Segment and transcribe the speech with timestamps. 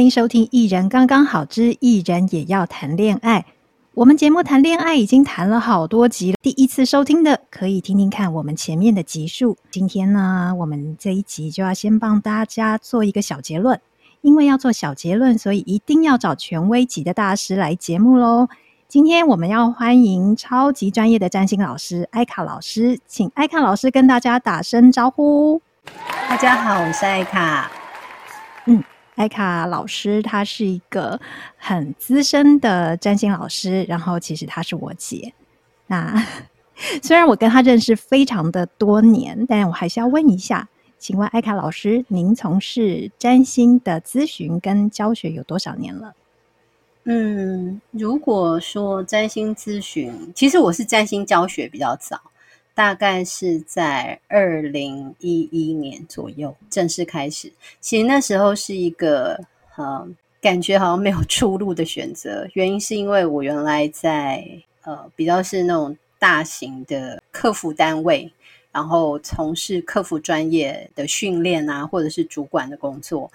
[0.00, 3.40] 欢迎收听《艺人刚刚好之艺人也要谈恋爱》。
[3.92, 9.58] 我们节目谈恋爱已经谈了好多集了，第一次收听的可以听听看我们前面的集数。
[9.70, 13.78] 今天呢，我们这一集就要先帮大家做一个小结论，
[14.22, 18.48] 因为要做小结论，所以一定要找权威级的大师来节目喽。
[18.88, 25.60] 今天我们要欢迎超级专业的占星老师艾卡老师，请艾卡老师跟大家打声招呼。
[26.26, 27.70] 大家好，我是艾卡。
[28.64, 28.82] 嗯，
[29.20, 31.20] 艾卡老师她是一个
[31.58, 35.34] 很资深的占星老师，然后其实她是我姐。
[35.88, 36.26] 那
[37.04, 40.66] 虽然我跟她认识非常的多年，但我还是要问一下，
[40.98, 46.14] 请问艾卡老师，您从事占星的咨询跟教学有多少年了？
[47.04, 52.18] 嗯，如果说占星咨询，其实我是占星教学比较早，
[52.80, 57.52] 大概是在二零一一年左右正式开始。
[57.78, 59.38] 其实那时候是一个
[59.76, 60.08] 呃，
[60.40, 64.42] 感觉好像没有出路的选择，原因是因为我原来在
[64.84, 68.32] 呃比较是那种大型的客服单位，
[68.72, 73.30] 然后从事客服专业的训练啊，或者是主管的工作。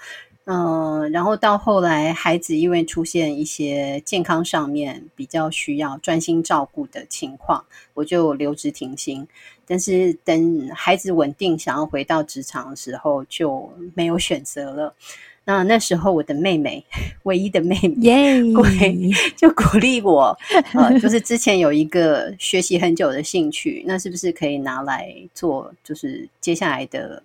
[0.45, 7.65] 嗯、呃，然后到后来，孩子因为出现一些健康上面比较需要专心照顾的情况，
[7.95, 9.27] 我就留职停薪。
[9.65, 14.93] 但是等孩子稳定，想要回到职场的时候，就没有选择了。
[15.47, 16.85] 那那时候，我的妹妹，
[17.23, 18.41] 唯一的妹妹，耶
[19.35, 20.37] 就鼓励我，
[20.73, 25.73] 呃，就是之前有一个学习很久的兴趣，那是不是可以拿来做？
[25.83, 27.23] 就是接下来的。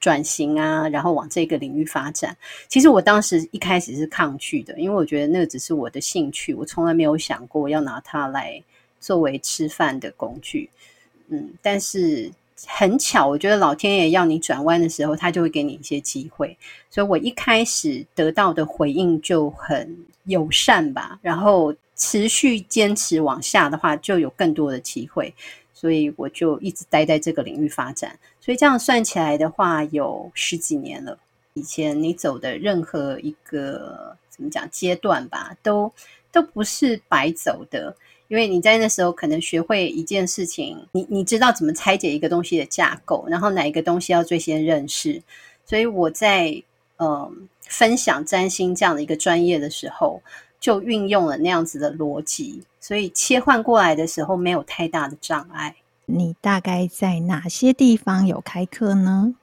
[0.00, 2.36] 转型啊，然后往这个领域发展。
[2.66, 8.60] 其实我当时一开始是抗拒的，因为我觉得那只是我的兴趣，我从来没有想过要拿它来
[8.98, 10.70] 作为吃饭的工具。
[11.28, 12.32] 嗯，但是
[12.66, 16.56] 很巧，我觉得老天爷要你转弯的时候，他就会给你一些机会。
[16.90, 25.32] 所以我一开始得到的回应就很友善吧，然后持续坚持往下的话，就有更多的机会。
[25.80, 31.18] 所以我就一直待在这个领域发展，所以这样算起来的话，有十几年了。
[31.54, 35.90] 以前你走的任何一个怎么讲阶段吧，都
[36.30, 37.96] 都不是白走的，
[38.28, 45.22] 因为你在那时候可能学会一件事情，你你知道怎么拆解一个东西的架构，然后哪一个东西要最先认识。
[45.64, 46.62] 所以我在
[46.98, 47.32] 呃
[47.62, 50.22] 分享占星这样的一个专业的时候，
[50.60, 52.62] 就运用了那样子的逻辑。
[52.78, 55.74] 所以切换过来的时候没有太大的障碍。
[56.06, 59.34] 你大概在哪些地方有开课呢？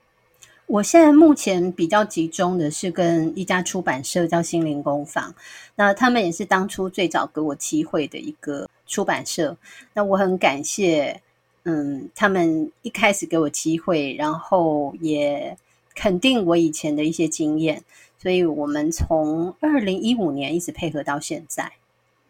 [0.65, 5.33] 我现在目前比较集中的是跟一家出版社叫心灵工坊，
[5.75, 9.55] 那他们也是当初最早给我机会的一个出版社。
[9.93, 11.21] 那我很感谢，
[11.63, 15.55] 嗯，他们一开始给我机会，然后也
[15.95, 17.81] 肯定我以前的一些经验，
[18.17, 21.71] 所以我们从二零一五年一直配合到现在。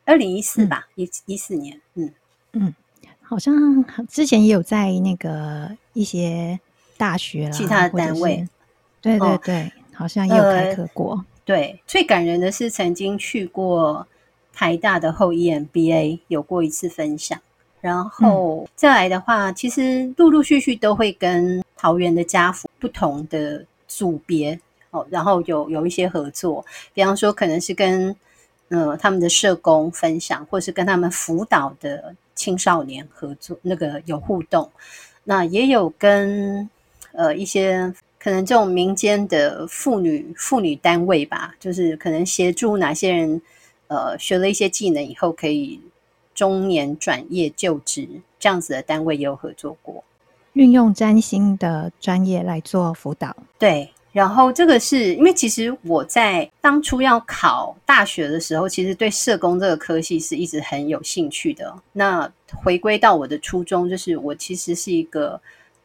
[0.06, 2.14] 二零一四吧，一一四年，嗯
[2.54, 2.74] 嗯，
[3.22, 6.58] 好像之前也有在那个一些
[6.96, 8.48] 大学啦，其他的单位，
[9.02, 11.26] 对对对，哦、好像也有开课过、呃。
[11.44, 14.08] 对，最感人的是曾经去过
[14.54, 17.38] 台大的后 EMBA，有过一次分享。
[17.82, 24.58] 然后、嗯、再来的话，其实陆陆续续都会跟桃园的家福不同的组别
[24.92, 28.16] 哦，然后有有一些合作，比方说可能是跟。
[28.70, 34.70] 呃，他们的社工分享，或是跟他们辅导的青少年合作，那个有互动。
[35.24, 36.70] 那也有跟
[37.14, 43.42] 呃一些可能这种民间的妇女妇女单位吧，就是可能协助哪些人
[43.88, 45.80] 呃学了一些技能以后可以
[46.36, 48.06] 中年转业就职，
[48.38, 50.04] 这样子的单位也有合作过，
[50.52, 53.94] 运用占星的专业来做辅导，对。
[54.18, 61.72] 然后这个是因为其实我在当初要考大学的时候，其实对社工这个科系是一直很有兴趣的。
[61.94, 65.40] 那回归到我的初衷，就是我其实是一个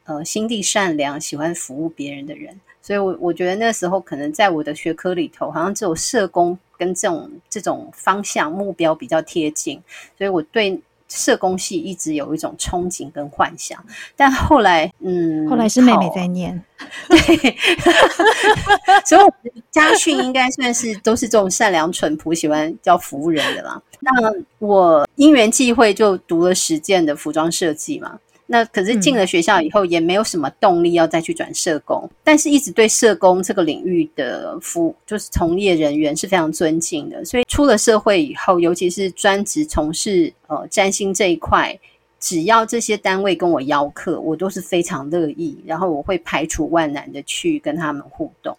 [0.04, 2.58] 呃心地善良、喜欢服务别人的人。
[2.80, 9.78] 所以我，我觉得那时候可能在我的学科里头，好像只有社工跟这种这种方向目标比较贴近。
[10.16, 10.80] 所以我对。
[11.18, 13.78] 社工系一直有一种憧憬跟幻想，
[14.16, 16.62] 但后来，嗯，后来是妹妹在念，
[17.08, 17.18] 对，
[19.04, 19.32] 所以我
[19.70, 23.80] 家训应该算是都是这种善良淳朴、喜欢叫服务人的啦。
[24.00, 24.10] 那
[24.58, 28.18] 我因缘际会就读了实践的服装设计嘛。
[28.52, 37.24] 那可是进了学校以后，也没有什么动力要再去转社工，嗯、但是一直对社工这个领域的服就是从业人员是非常尊敬的。
[37.24, 41.74] 所以出了社会以后，尤其是专职从事呃占星这一块，
[42.20, 48.54] 只要这些单位跟我邀客，我都是非常乐意，然后我会排除万难的去跟他们互动。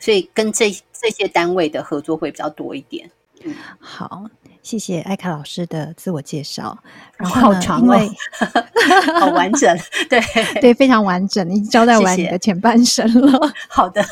[0.00, 3.10] 所以跟这这些单位的合作会比较多一点。
[3.42, 4.24] 嗯，好，
[4.64, 6.76] 谢谢艾卡老师的自我介绍。
[7.16, 7.96] 然后好长哦，
[9.20, 9.78] 好完整，
[10.10, 10.20] 对
[10.60, 11.48] 对，非常完整。
[11.48, 13.30] 你交代完你的前半生了。
[13.30, 14.02] 谢谢好的，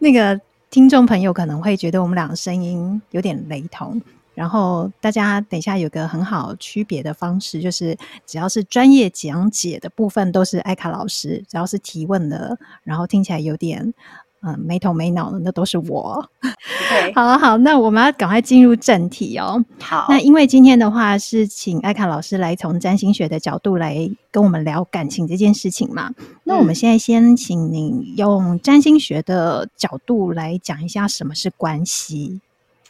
[0.00, 0.38] 那个
[0.70, 3.98] 听众朋友可能会觉得我们两个声音有点雷同。
[4.34, 13.94] 然后大家等一下有个很好区别的方式，就是只要是专业讲解的部分都是艾卡老师，只要是提问的，然后听起来有点
[14.42, 16.28] 嗯没头没脑的，那都是我。
[16.40, 19.64] 对， 好好，那我们要赶快进入正题哦。
[19.80, 26.12] 好，那因为今天的话是请艾卡老师来从占星学的角度来跟我们聊感情这件事情嘛。
[26.44, 32.40] 那我们现在先请您用占星学的角度来讲一下什么是关系。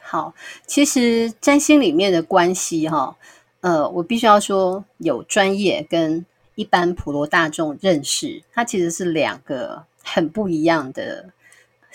[0.00, 0.34] 好，
[0.66, 3.16] 其实占星里面的关系哈，
[3.60, 11.30] 呃，我必须要说，有专业跟一般普罗大众认识，它其实是两个很不一样的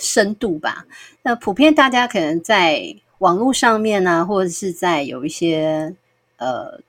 [0.02, 0.86] 深度吧。
[1.22, 5.96] 那普遍大家可能在网络上面呢、啊，或者是在有一些
[6.38, 6.80] 呃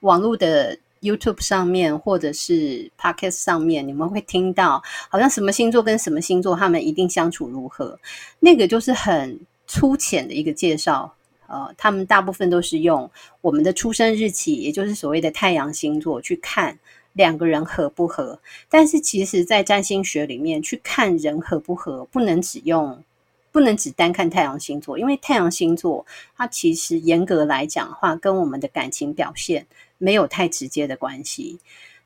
[0.00, 7.98] 网络的 YouTube 上面，或者是 Podcast 上面，你们会听到好像什么星座跟什么星座他们一定相处如何，
[8.38, 9.40] 那个就是很。
[9.64, 11.14] 粗浅的一个介绍，
[11.46, 13.10] 呃，他们大部分都是用
[13.40, 16.78] 我们的出生日期，也就是所谓的太阳星座去看
[17.12, 18.38] 两个人合不合。
[18.68, 23.02] 但是其实，在占星学里面去看人合不合，不能只用，
[23.50, 26.06] 不能只单看太阳星座，因为太阳星座
[26.36, 29.66] 它其实严格来讲的话，跟我们的感情表现
[29.98, 31.58] 没有太直接的关系。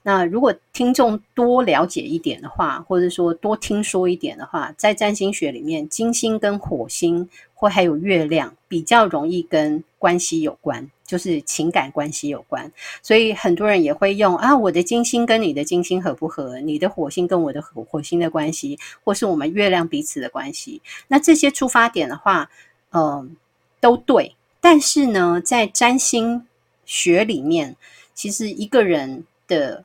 [0.02, 12.70] 那如果听众多了解一点的话，或者说多听说一点的话，在占星学里面，金星跟火星或还有月亮比较容易跟关系有关，就是情感关系有关。
[13.02, 16.60] 所以很多人也会用啊，我的金星跟你的金星合不合？
[16.60, 20.82] 你的火星跟我的火火星的关系，或是我们月亮彼此的关系。
[21.08, 22.50] 那这些出发点的话，
[22.90, 23.36] 嗯、
[23.80, 24.34] 都对。
[24.60, 26.44] 但是呢，在占星
[26.84, 27.76] 学里面，
[28.14, 29.84] 其实一个人的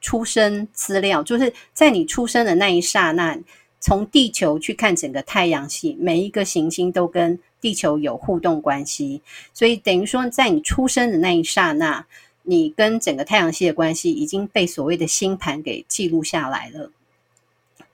[0.00, 3.38] 出生资料就是在你出生的那一刹那，
[3.80, 9.22] 从地球去看整个太阳系，每一个行星都跟地球有互动关系，
[9.54, 12.04] 所以等于说，在你出生的那一刹那，
[12.42, 16.90] 你跟整个太阳系的关系已经被所谓的星盘给记录下来了。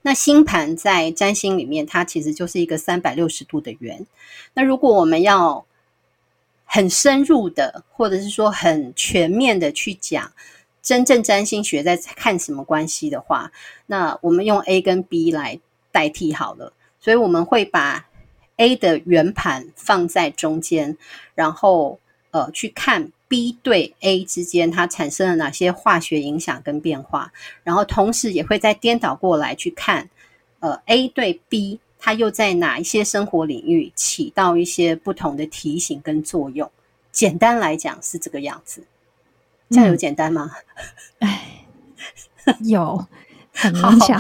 [0.03, 4.07] 那星盘在占星里面，它其实就是一个三百六十度的圆。
[4.55, 5.65] 那如果我们要
[6.65, 10.33] 很深入的，或者是说很全面的去讲。
[10.83, 13.51] 真正占星学在看什么关系的话，
[13.87, 15.59] 那我们用 A 跟 B 来
[15.95, 16.73] 代替好了。
[16.99, 18.05] 所以我们会把
[18.57, 20.99] A 的圆盘放在中间，
[21.37, 22.01] 然后
[22.33, 27.33] 呃去看 B 对 A 之间它产生了哪些化学影响跟变化，
[27.63, 30.11] 然后同时也会再颠倒过来去看
[30.59, 36.71] 呃 A 对 B 它又在哪一些生活领域起到一些不同的提醒跟作用。
[37.13, 38.83] 简单来讲是这个样子。
[39.71, 40.51] 这样有简单吗？
[41.21, 41.65] 哎、
[42.45, 43.07] 嗯，有
[43.55, 44.17] 很明显。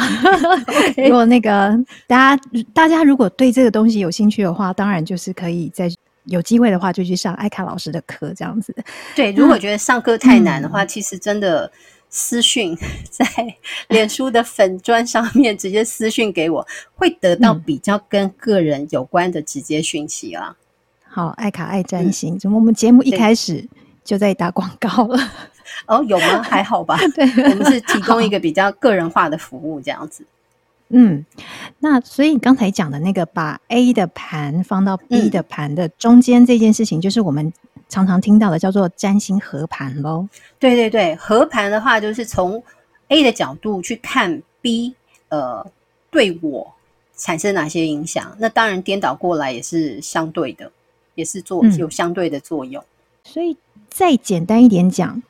[1.07, 2.43] 如果那个 大家
[2.73, 5.91] 大家如果对这个东西有兴趣的话，当然就是可以在
[6.25, 8.75] 有机会的话就去上艾卡老师的课，这样子。
[9.15, 11.71] 对，如果觉得上课太难的话，嗯、其实真的
[12.09, 12.77] 私讯
[13.11, 13.27] 在
[13.89, 20.57] 脸书的粉砖上面直接私讯给我，会得到比较跟个人有关的直接讯息啊。
[21.07, 23.69] 好，艾卡爱占星，怎么、嗯、我们节目一开始？
[24.05, 25.19] 就在打广告了
[25.87, 26.03] 哦？
[26.09, 26.43] 有吗？
[26.43, 26.99] 还好吧。
[27.15, 30.25] 对，我们是提供一个比较个人化的服务，这样子。
[30.91, 31.25] 嗯，
[31.79, 37.53] 那所以你刚才讲的那个把 A 的盘放到 B 的盘的中间这件事情，就是我们
[37.89, 40.29] 常常听到的叫做占星合盘喽。
[40.59, 42.63] 对对对，合盘的话就是从
[43.09, 44.95] A 的角度去看 B，
[45.31, 45.67] 呃，
[46.11, 46.73] 对我
[47.17, 48.37] 产生哪些影响？
[48.39, 50.71] 那当然颠倒过来也是相对的，
[51.15, 52.81] 也是做有相对的作用。
[52.83, 52.87] 嗯，
[53.25, 53.57] 所以。
[53.91, 55.23] 再简单一点讲，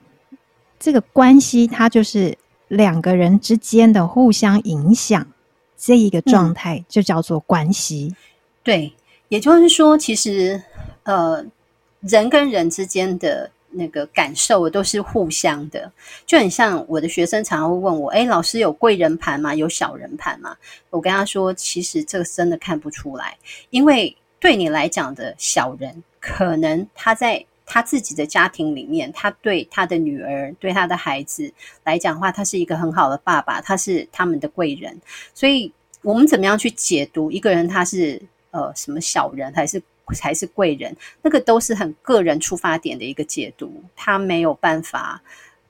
[0.85, 2.37] 这个关系它就是
[2.69, 5.26] 两个人之间的互相影响，
[5.79, 8.14] 这一个状态就叫做关系。
[8.62, 8.93] 对，
[9.29, 10.62] 也就是说，其实
[11.05, 11.43] 呃，
[12.00, 15.91] 人跟人之间的那个感受都是互相的，
[16.26, 19.55] 就很像我的学生常常会问我：“诶，老师有贵人盘吗？
[19.55, 20.55] 有小人盘吗？”
[20.91, 23.38] 我跟他说：“其实这个真的看不出来，
[23.71, 31.52] 因为对你来讲的小人，可能他在。”他自己的家庭里面，他对他的女儿、对他的孩子
[31.85, 35.00] 来讲的话，他是一个很好的爸爸，他是他们的贵人。
[35.33, 39.83] 所以，我们怎么样去解读一个人他是呃什么小人还是
[40.21, 40.94] 还是贵人？
[41.23, 45.23] 那个都是很个人出发点的一个解读，他没有办法，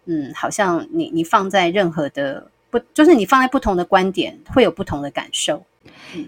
[0.07, 5.65] 嗯，好像你你放在任何的不就是你放在不同的观点会有不同的感受。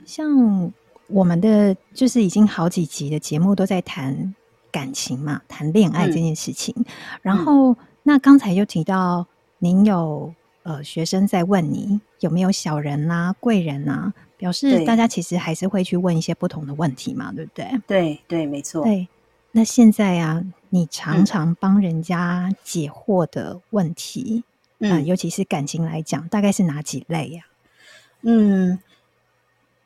[0.05, 0.73] 像
[1.09, 4.35] 我们的就是已经好几集的节目都在谈
[4.77, 6.75] 感情嘛，谈恋爱这件事情。
[6.77, 6.85] 嗯、
[7.23, 9.27] 然后、嗯、那刚才又提到
[9.59, 17.81] 您有呃学生在问你有没有小人啊、贵人啊，表示大家其实还是会去问一些不同的问题嘛，对不对？
[17.87, 18.85] 对对，没错。
[18.85, 19.09] 对，
[19.53, 24.45] 那现在啊，你常常帮人家解惑的问题。
[24.79, 28.29] 嗯嗯、呃，尤其是感情来讲，大概是哪几类呀、啊？
[28.29, 28.79] 嗯，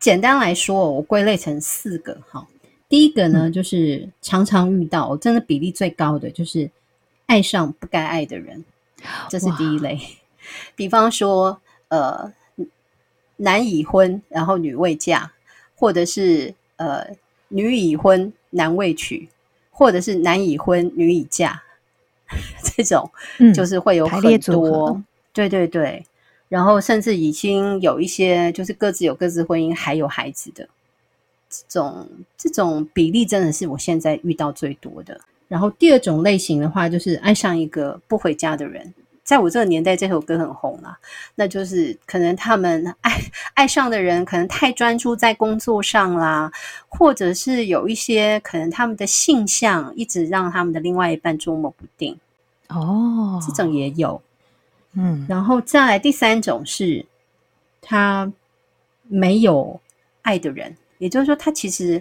[0.01, 2.45] 简单来说，我归类成四个哈。
[2.91, 6.69] 第一个呢，嗯、就是常常遇到，真的比例最高的就是
[7.27, 8.65] 爱上不该爱的人，
[9.31, 9.99] 这是第一类。
[10.75, 12.33] 比方说，呃，
[13.37, 15.31] 男已婚，然后女未嫁，
[15.77, 17.07] 或者是呃，
[17.49, 19.29] 女已婚，男未娶，
[19.71, 21.63] 或者是男已婚，女已嫁。
[22.63, 23.11] 这种
[23.55, 26.05] 就是会有很多，嗯、对对对，
[26.49, 30.69] 然后甚至已经有一些就是各自有各自婚姻，还有孩子的
[31.51, 35.21] 这种这种比例，真的是我现在遇到最多的。
[35.49, 38.95] 然后第二种类型的话，就是爱上一个不回家的人。
[39.23, 40.99] 在我这个年代，这首歌很红啊。
[41.35, 43.21] 那就是可能他们爱
[43.55, 46.51] 爱上的人，可能太专注在工作上啦，
[46.89, 52.17] 或者是有一些可能他们的性向一直让他们的另外一半捉摸不定。
[52.69, 54.21] 哦，这种也有，
[54.95, 57.05] 嗯，然后再来第三种是，
[57.81, 58.33] 他
[59.07, 59.81] 没有
[60.23, 62.01] 爱的人，也就是说，他其实。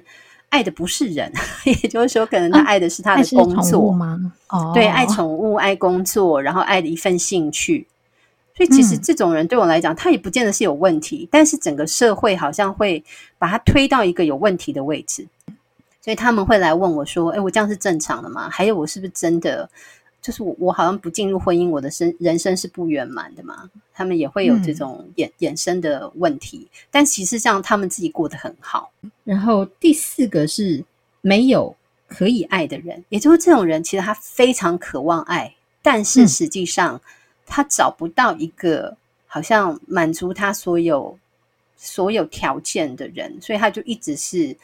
[0.51, 1.31] 爱的不是人，
[1.63, 4.19] 也就是说，可能他爱的是他的工作吗？
[4.47, 7.85] 哦，对，爱宠物、爱工作，然后爱的一份兴趣。
[8.57, 13.03] 所以，其实这种人对我来讲，嗯、他也不见得是有问题，但是整个社会好像会
[13.37, 15.27] 把他推到一个有问题的位置，
[16.01, 18.49] 所以他们会来问我说：“哎，我这样是正常的吗？
[18.49, 19.69] 还有，我是不是真的？”
[20.21, 23.69] 就是我，我好像不进入婚姻，我的生人生是不圆满的嘛。
[23.93, 28.91] 他们也会有这种衍衍生的问题，嗯、但其实上他们自己过得很好。
[29.23, 30.83] 然后第四个是
[31.21, 31.75] 没有
[32.07, 37.01] 可以爱的人，也就是这种人，其实他非常渴望爱，但是实际上
[37.45, 38.95] 他找不到一个
[39.27, 41.17] 好像满足他所有
[41.75, 44.55] 所有条件的人，所以他就一直是。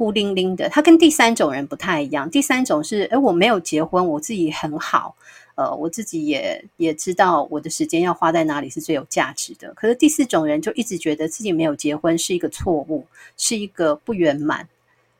[0.00, 2.30] 孤零零的，他跟第三种人不太一样。
[2.30, 5.14] 第三种是，诶，我没有结婚，我自己很好，
[5.56, 9.74] 呃，我自己也也知道我的时间要花在哪里是最有价值的。
[9.74, 13.04] 可是第四种人就一直觉得自己没有结婚是一个错误，
[13.36, 14.66] 是一个不圆满，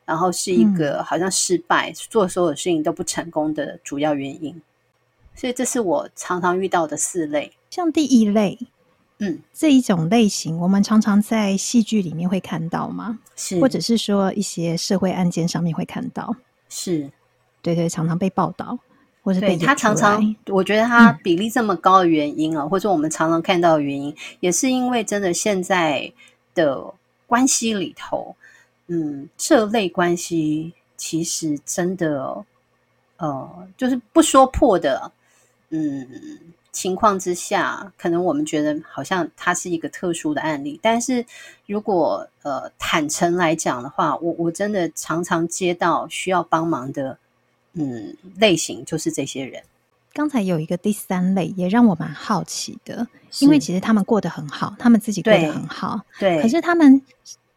[0.03, 4.59] 然后是一个好像失败，嗯、做所有事情都不成功的主要原因。
[5.35, 8.57] 所以这是我常常遇到的四类，像第一类。
[9.23, 13.19] 嗯，这一种类型，我们常常在戏剧里面会看到吗？
[13.35, 16.35] 是，或者是说一些社会案件上面会看到？
[16.69, 17.07] 是，
[17.61, 18.75] 对对，常常被报道，
[19.21, 26.11] 或者被他常常，我觉得他比例这么高的原因啊，嗯、或者我们常常看到的原因，也是因为真的现在
[26.55, 26.91] 的
[27.27, 28.35] 关系里头，
[28.87, 32.43] 嗯，这类关系其实真的，
[33.17, 35.11] 呃，就是不说破的，
[35.69, 36.07] 嗯。
[36.71, 41.25] 情况之下，可能我们觉得好像它是一个特殊的案例，但是
[41.65, 47.17] 如果呃坦诚来讲的话，我我真的常常接到需要帮忙的
[47.73, 49.61] 嗯类型，就是这些人。
[50.13, 53.05] 刚才有一个第三类，也让我蛮好奇的，
[53.39, 57.01] 因为其实他们过得很好，他们自己过得很好，对，对，可是他们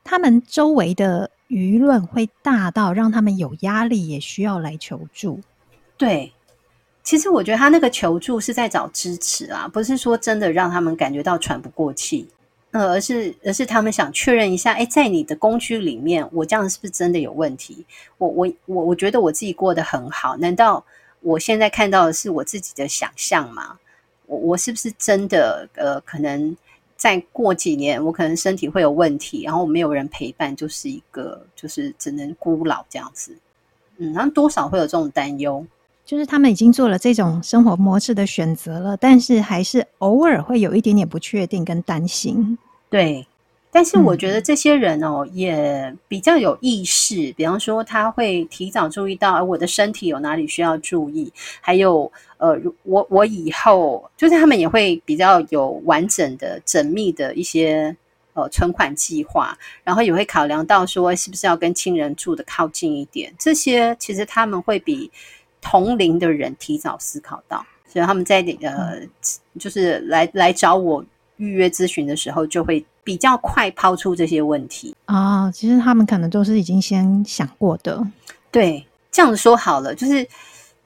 [0.02, 5.40] 他们周围的舆论会大到让他们有压力，也需要来求助，
[5.96, 6.32] 对。
[7.04, 12.26] 其实我觉得他那个求助是在找支持啊，不是说真的让他们感觉到喘不过气，
[12.70, 17.84] 呃，而是而是他们想确认一下，诶，在你的工具里面，我这样是不是真的有问题？
[18.16, 20.82] 我我我我觉得我自己过得很好，难道
[21.20, 23.78] 我现在看到的是我自己的想象吗？
[24.26, 26.56] 我我是不是真的呃，可能
[26.96, 33.36] 再过几年，我可能身体会有问题，然后没有人陪伴，就是一个就是只能孤老这样子，
[33.98, 35.66] 嗯，然后多少会有这种担忧。
[36.04, 42.58] 就是他们已经做了这种生活模式的选择了，但是还是偶尔会有一点点不确定跟担心。
[42.90, 43.26] 对，
[43.72, 51.32] 但是我觉得这些人哦，也比较有意识，比方说他会提早注意到我的身体有哪里需要注意，
[51.62, 57.96] 还有呃，我我以后就是他们也会比较有完整的、缜密的一些
[58.34, 65.10] 呃存款计划，然后也会考量到说是不是要跟亲人住得靠近一点，这些其实他们会比。
[65.64, 69.00] 同龄的人提早思考到，所以他们在呃，
[69.58, 71.02] 就是来来找我
[71.38, 75.50] 预约咨询的时候，就会比较快抛出这些问题啊。
[75.50, 78.06] 其实他们可能都是已经先想过的。
[78.52, 80.24] 对，这样子说好了，就是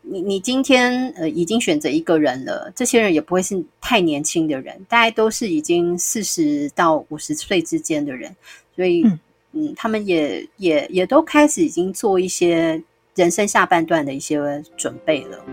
[0.02, 8.34] 你你今天呃已经选择一个人了，这些人也不会是太年轻的人，大概都是已经四十到五十岁之间的人，
[8.74, 9.18] 所以嗯，
[9.52, 12.82] 嗯，他们也也也都开始已经做一些
[13.18, 15.44] 人生下半段的一些准备了。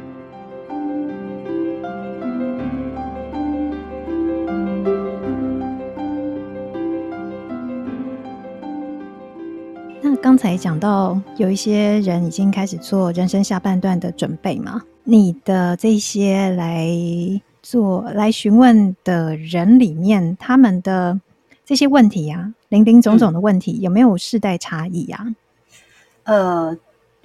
[10.00, 14.84] 那刚才讲到有一些人已经开始做人生下半段的准备嘛？
[15.04, 16.88] 你的这些来
[17.64, 21.20] 做来询问的人里面，他们的
[21.66, 25.34] 这些问题啊，林林总总的问题，有没有世代差异呀？
[26.26, 26.78] 呃，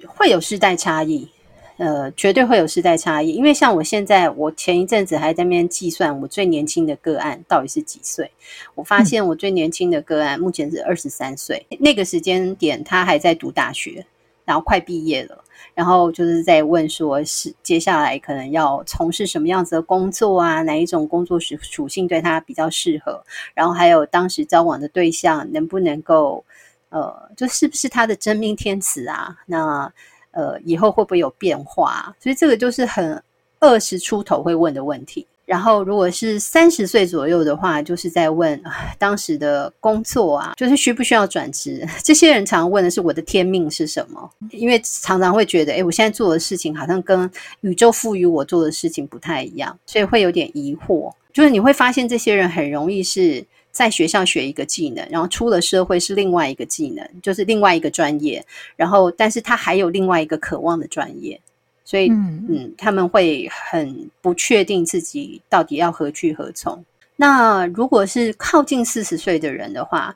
[0.07, 1.29] 会有世代差异。
[1.77, 8.29] 呃，绝对会有世代差异，因为像我现在，我前一阵子还在那边计算我最年轻的个案到底是几岁。
[8.75, 14.05] 我发现我最年轻的个案目前是二十三岁，那个时间点他还在读大学，
[14.45, 15.43] 然后快毕业了，
[15.73, 23.23] 然后就是在问说是接下来可能要从事什么样子的工作啊，哪一种工作属属性对他比较适合，
[23.55, 26.45] 然后还有当时交往的对象能不能够，
[26.91, 29.35] 呃，就是不是他的真命天子啊？
[29.47, 29.91] 那。
[30.33, 32.15] 呃，以后会不会有变化？
[32.17, 33.21] 所以这个就是很
[33.59, 35.27] 二十出头会问的问题。
[35.43, 38.57] 然后，如果是三十岁左右的话，就是在问
[38.97, 41.85] 当时的工作啊，就是需不需要转职？
[42.01, 44.31] 这些人常问的是我的天命是什么？
[44.51, 47.29] 因为常常会觉得，诶，我现在做的事情好像跟
[47.59, 51.13] 宇宙赋予我做的事情不太一样，所以会有点疑惑。
[51.33, 53.45] 就是你会发现，这些人很容易是。
[53.71, 58.45] 在学校学一个技能，然后出了社会是另外一个技能，就是另外一个专业。
[58.75, 61.39] 然后，但是他还有另外一个渴望的专业，
[61.85, 66.83] 所以，嗯，嗯，他们会很不确定自己到底要何去何从。
[67.15, 70.13] 那如果是靠近四十岁的人的话，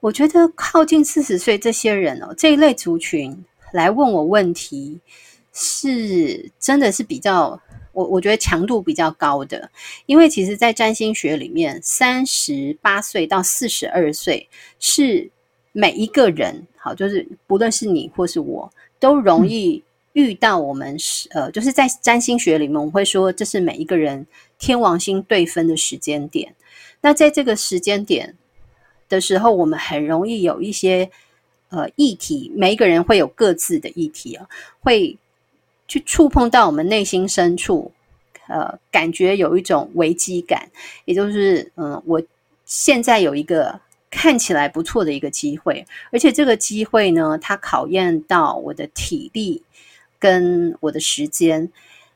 [0.00, 3.36] 我觉得靠近四十岁这些人哦，这一类族群
[3.72, 5.00] 来问我问题，
[5.52, 7.60] 是真的是比较。
[7.92, 9.70] 我我觉得强度比较高的，
[10.06, 15.30] 因为其实，在占星学里面，三十八岁到四十二岁是
[15.72, 19.82] 每一个人，好，就是不论是你或是我，都容易
[20.14, 24.26] 遇到我们是、嗯、呃，就是在占星学里面，我们会说这是每一个人
[24.58, 26.54] 天王星对分的时间点。
[27.02, 28.36] 那在这个时间点
[29.08, 31.10] 的时候，我们很容易有一些
[31.68, 34.48] 呃议题，每一个人会有各自的议题啊，
[34.80, 35.18] 会。
[35.92, 37.92] 去触碰到我们内心深处，
[38.48, 40.70] 呃，感觉有一种危机感，
[41.04, 42.22] 也就是，嗯，我
[42.64, 43.78] 现在有一个
[44.10, 49.62] 看起来不错的一个机会，而且这个机会呢，它考验到我的体力
[50.18, 51.70] 跟我的时间，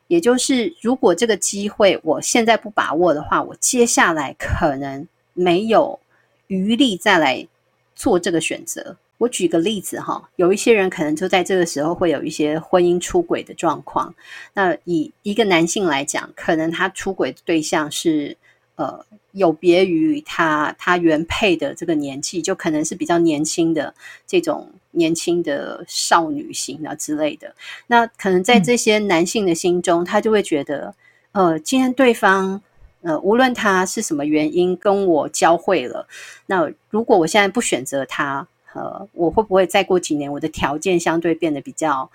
[0.09, 6.01] 也就是，如果这个机会我现在不把握的话，我接下来可能没有
[6.47, 7.47] 余力再来
[7.95, 8.97] 做这个选择。
[9.19, 14.15] 我举个例子哈，有一些人可能就在这个时候会有一些婚姻出轨的状况。
[14.53, 18.37] 那以一个男性来讲，可能他出轨的对象是
[18.75, 19.03] 呃
[19.33, 23.95] 有别于他他原配的这个年纪，就可能是比较年轻的
[24.27, 27.55] 这种年轻的少女型啊之类的。
[27.87, 30.95] 那可能在这些男性的心中，他就会觉得，
[31.33, 32.61] 呃，今天对方
[33.01, 36.07] 呃无论他是什么原因跟我交汇了，
[36.45, 38.47] 那如果我现在不选择他。
[38.77, 42.11] 呃，我会不会再过几年，我的条件相对变得比较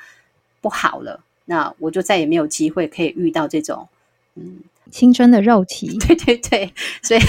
[0.62, 1.20] 不好了？
[1.46, 3.88] 那我就再也没有机会可以遇到这种
[4.36, 4.60] 嗯
[4.92, 5.98] 青春的肉体。
[6.06, 6.72] 对对对，
[7.02, 7.20] 所以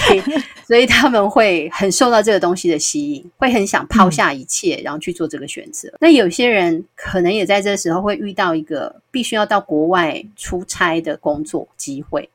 [0.67, 5.89] 所以他们会很受到这个东西的吸引，会很想抛下一切，然后去做这个选择。
[5.89, 5.97] 嗯。
[6.01, 12.29] 那有些人可能也在这时候会遇到一个必须要到国外出差的工作机会，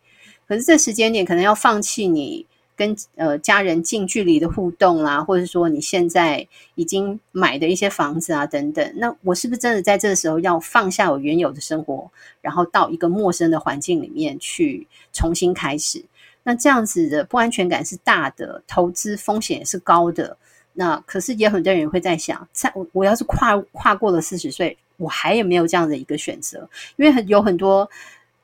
[0.48, 2.44] 可是这时间点可能要放弃你。
[2.78, 12.08] 跟呃家人近距离的互动啦，或者说你现在已经买的一些房子啊等等，那我是不是真的在这个时候要放下我原有的生活，
[12.40, 16.04] 然后到一个陌生的环境里面去重新开始？
[16.44, 20.36] 那这样子的不安全感是大的，投资风险也是高的。
[20.74, 26.70] 那可是也很多人会在想，在我我要是跨跨过了四十岁，我还有没有这样的一个选择？
[26.94, 27.90] 因为很有很多。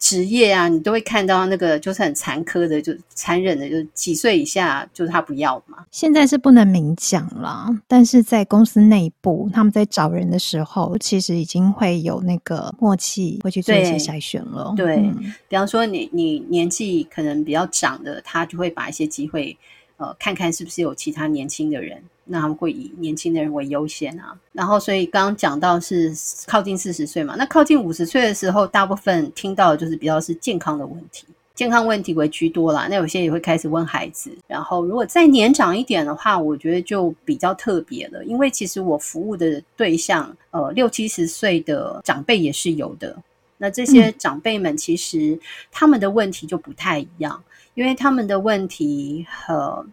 [0.04, 5.78] 职业啊，你都会看到那个就是很残苛的，就残忍的，就几岁以下就是他不要嘛。
[5.90, 14.74] 现在是不能明讲了，但是在公司内部，他们在找人的时候，其实已经会有那个默契，会去做一些筛选了。
[14.76, 19.56] 对，对嗯、比方说你你年纪可能比较长的，他就会把一些机会，
[19.96, 22.02] 呃，看看是不是有其他年轻的人。
[22.26, 26.12] 那他们会以年轻的人为优先啊，然后所以刚刚讲到是
[26.46, 32.86] 靠近四十岁嘛，那靠近五十岁的时候，大部分听到的就是比较是健康的问题，健康问题为居多啦。
[32.88, 43.16] 那有些也会开始问孩子，然后如果再年长一点的话，我觉得就比较特别了，因为其实我服务的对象，呃，六七十岁的长辈也是有的。
[43.56, 45.38] 那这些长辈们其实
[45.70, 47.42] 他们的问题就不太一样，
[47.74, 49.86] 因为他们的问题和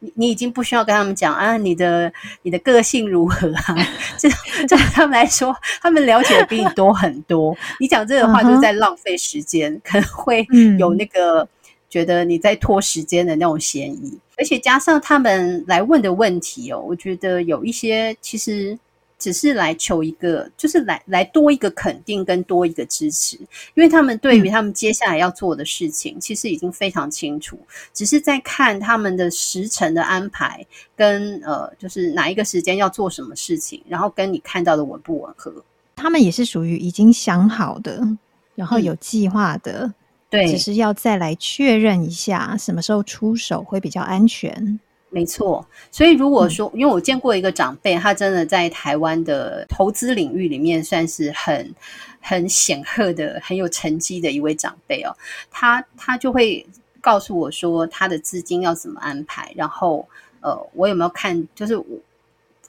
[0.00, 3.76] 你你已经不需要跟他们讲啊，你的你的个性如何啊？
[4.18, 4.28] 这
[4.66, 7.56] 这对他们来说，他们了解的比你多很多。
[7.78, 9.92] 你讲这个话就是在浪费时间，uh huh.
[9.92, 10.46] 可能会
[10.78, 11.48] 有那个
[11.88, 14.18] 觉得你在拖时间的那种嫌疑。
[14.36, 18.78] 而且加上他们来问的问题哦，我觉得有一些其实。
[19.20, 23.36] 只是来求一个，就是来来多一个肯定跟多一个支持，
[23.74, 27.58] 因为他们对于他们接下来要做的事情，其实已经非常清楚，
[27.92, 35.52] 只是在看他们的时辰的安排跟呃，就是哪一个时间要做什么事情，然后跟你看到的吻不吻合。
[35.94, 38.02] 他们也是属于已经想好的，
[38.54, 39.94] 然后有计划的，嗯、
[40.30, 44.80] 对，只是要再来确认一下什么时候出手会比较安全。
[45.12, 51.74] 没错，所以如果说，因为我见过一个长辈，他真的在台湾的投资领域里面算是很
[52.20, 55.12] 很显赫的、很有成绩的一位长辈哦。
[55.50, 56.64] 他他就会
[57.00, 60.08] 告诉我说，他的资金要怎么安排，然后
[60.42, 61.48] 呃，我有没有看？
[61.56, 61.84] 就是我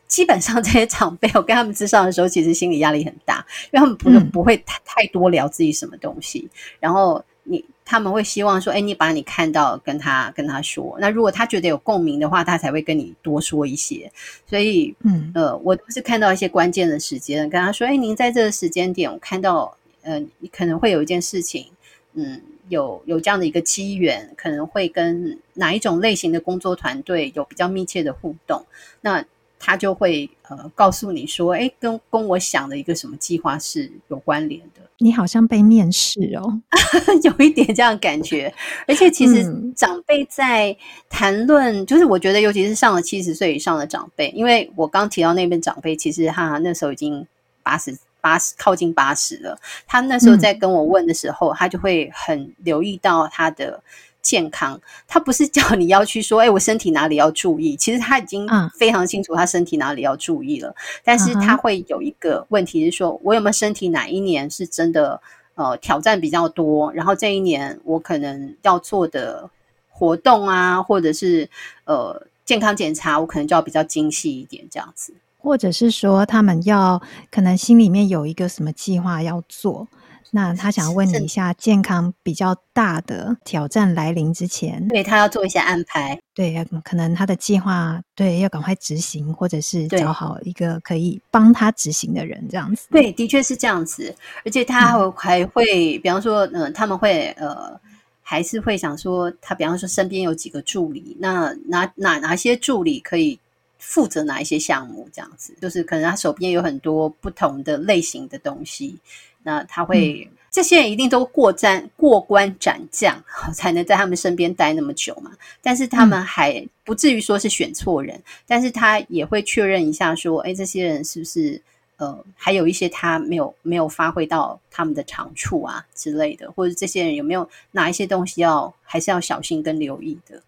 [0.07, 6.49] 基本上 这些长辈，我跟他们咨商的时候，其实心理压力很大，因为他们不是不会太太多聊自己什么东西，
[6.79, 7.63] 然后你。
[7.91, 10.95] 他们会希望说：“哎，你把你看到跟他跟他说。
[10.97, 14.09] 那如果他觉得有共鸣的话，他才会跟你多说一些。
[14.47, 21.65] 所以，嗯呃，我都是看到一些关键的时间，跟他说：‘哎，您在这个时间点，我看到，呃，你可能会有一件事情，
[22.13, 28.65] 嗯，有有这样的一个机缘，可能会跟哪一种类型的工作团队有比较密切的互动。’
[29.01, 29.21] 那。”
[29.63, 30.27] 他就会
[30.57, 34.81] 呃告诉你说，哎，跟跟我想的一个什么计划是有关联的。
[34.97, 36.61] 你好像被面试哦，
[37.23, 38.53] 有一点这样感觉。
[38.87, 39.43] 而且其实
[39.75, 40.75] 长辈在
[41.09, 47.25] 谈论，嗯、就是我觉得尤其是上了七十岁以上的长辈，因为我刚提到那边长辈，其实他那时候已经
[47.63, 49.57] 八十八十靠近八十了。
[49.87, 53.81] 他那时候在跟我问的时候，嗯、他就会很留意到他的。
[54.21, 57.75] 健康，他不是叫你要去说，哎、欸，我身体哪里要注意？
[57.75, 60.69] 其实他已经非常清楚他身体哪里要注意了。
[60.69, 65.19] 嗯、但是他会有一个问题是说，我有没有身体哪一年是真的
[65.55, 66.91] 呃挑战比较多？
[66.93, 69.49] 然后这一年我可能要做的
[69.89, 71.49] 活动啊，或者是
[71.85, 75.13] 呃健康检查，我可能就要比较精细一点，这样子。
[75.37, 79.87] 或者是说，他们要可能心里面有一个什么计划要做。
[80.33, 92.87] 那他想要问你一下，健康比较大的挑战来临之前，对他要做一些安排，对，可能他的计划对要赶快执行，或者是找好一个可以帮他执行的人，这样子。
[92.91, 94.15] 对，的确是这样子，
[94.45, 97.77] 而且他还会，嗯、比方说，嗯、呃，他们会呃，
[98.21, 103.37] 还是会想说，他比方说身边有几个助理，那哪哪哪些助理可以
[103.79, 108.97] 负责哪一些项目，这样子，就是可能他手边有很多不同的类型的东西。
[109.43, 113.23] 那他会，嗯、这些人一定都过战过关斩将，
[113.53, 115.31] 才能在他们身边待那么久嘛。
[115.61, 121.61] 但是他们还不至于说是选错人，嗯、但是他也会确认一下，说，哎，这些人是不是
[121.97, 130.41] 呃，还有一些他没有没有发挥到他们的长处啊之类的，或者这些人有没有哪一些东西要还是要小心跟留意的。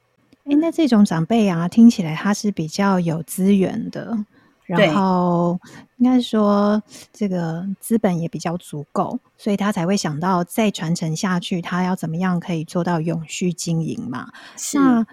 [0.46, 4.18] 哎，那这种长辈啊，听起来他是比较有资源的。
[4.66, 5.60] 然后
[5.98, 14.32] 应该说，这个资本也比较足够，所以他才会想到再传承下去，他要怎么样可以做到永续经营嘛？
[14.56, 14.80] 是。
[14.80, 15.06] 那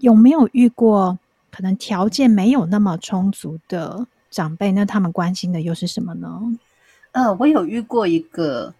[0.00, 1.18] 有没有遇过
[1.50, 4.72] 可能条件没有那么充足的长辈？
[4.72, 6.42] 那他们关心的又是什么呢？
[7.12, 8.74] 呃，我有遇过一个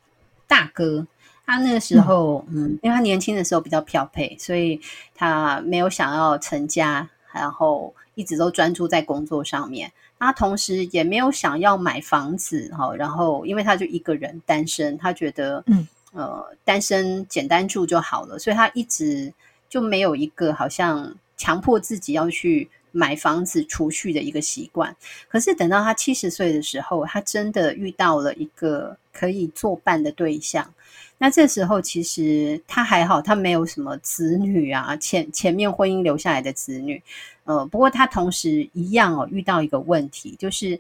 [0.47, 1.07] 大哥，
[1.47, 4.81] 他那个时候，嗯，嗯，因为他年轻的时候比较漂配，所以
[5.15, 9.91] 他没有想要成家，然后一直都专注在工作上面。
[10.19, 19.33] 他同时也没有想要买房子哈，然后因为他就一个人单身，他觉得嗯呃单身简单住就好了，所以他一直
[19.69, 24.97] 就没有一个好像强迫自己要去买房子储蓄的一个习惯。
[25.29, 30.73] 可是等到他七十岁的时候，他真的遇到了一个可以作伴的对象。
[31.19, 37.03] 那这时候其实他还好，他没有什么子女啊，前前面婚姻留下来的子女。
[37.47, 40.79] 呃，不过他同时一样哦，遇到一个问题，就是，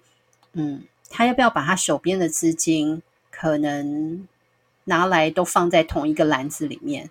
[0.52, 3.00] 嗯，他要不要把他手边的资金
[3.30, 4.28] 可能
[4.84, 7.08] 拿来都放在同一个篮子里面？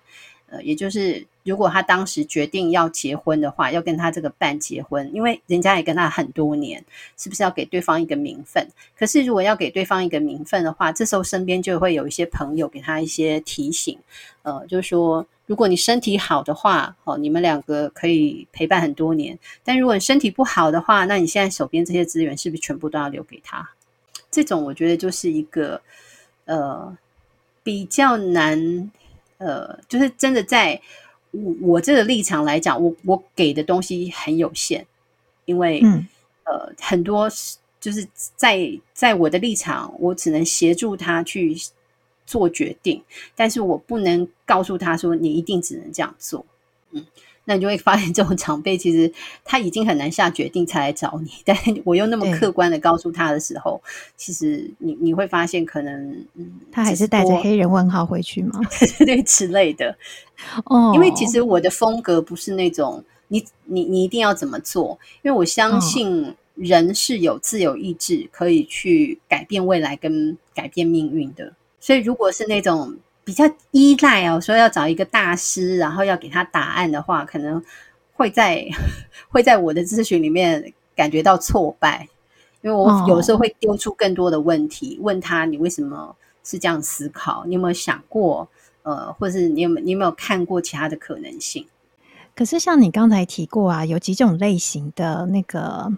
[0.50, 1.26] 呃，也就是。
[1.46, 6.84] 如果他当时决定要结婚的话，要跟他这个伴结婚，因为人家也跟他很多年，
[7.18, 8.68] 是不是要给对方一个名分？
[8.98, 13.96] 可是如果要给对方一个名分的话，这时候身边就会有一些朋友给他一些提醒，
[14.42, 23.70] 呃，就是说，如果你身体好的话，哦，你们两个可以陪伴很多年；但如果你身体不好的话，那你现在手边这些资源是不是全部都要留给他？
[24.30, 25.82] 这种我觉得就是一个，
[26.46, 26.98] 呃。
[27.66, 28.92] 比较难，
[29.40, 30.80] 呃，就是真的在
[31.32, 34.86] 我我这个立场来讲，我我给的东西很有限，
[35.46, 36.08] 因为、嗯、
[36.44, 37.28] 呃很多
[37.82, 41.58] 就是在在我的立场，我只能协助他去
[42.26, 43.02] 做决定，
[43.36, 46.46] 但是我不能告诉他说你一定只能这样做，
[46.92, 47.06] 嗯。
[47.48, 53.80] 那你就会发现，这种长辈其实他已经很难下决定才来找你，但我又那么客观的告诉他的时候，
[54.18, 58.60] 其实你你会发现，可能嗯，他还是带着黑人问号回去吗？
[59.06, 59.96] 对之类的
[60.66, 60.92] 哦。
[60.96, 71.54] 因为其实我的风格不是那种你你你一定要怎么做，因为我相信人是有自由意志，可以去改变未来跟改变命运的。
[71.86, 72.98] 所以如果是那种。
[73.28, 77.60] 比较依赖哦，说要找一个大师，然后要给他答案的话，可能
[78.14, 78.64] 会在
[79.30, 82.08] 会在我的咨询里面感觉到挫败，
[82.62, 87.44] 因为我有时候会丢出更多的问题，问他你为什么是这样思考？
[87.48, 88.48] 你有没有想过？
[88.84, 91.66] 呃，或是你有没有你有没有看过其他的可能性？
[92.36, 95.92] 可是像你刚才提过啊，有几种类型的那个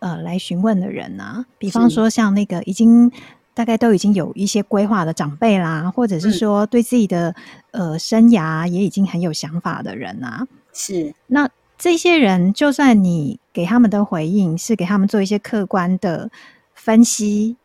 [0.00, 3.12] 呃来询问的人啊，比方说像那个已经。
[3.54, 7.32] 大概都已经有一些规划的长辈啦，或者是说对自己的、
[7.70, 10.44] 嗯、呃生涯也已经很有想法的人啊。
[10.72, 16.28] 是，那这些人，就算你给他们的回应是给他们做一些客观的
[16.74, 17.56] 分析，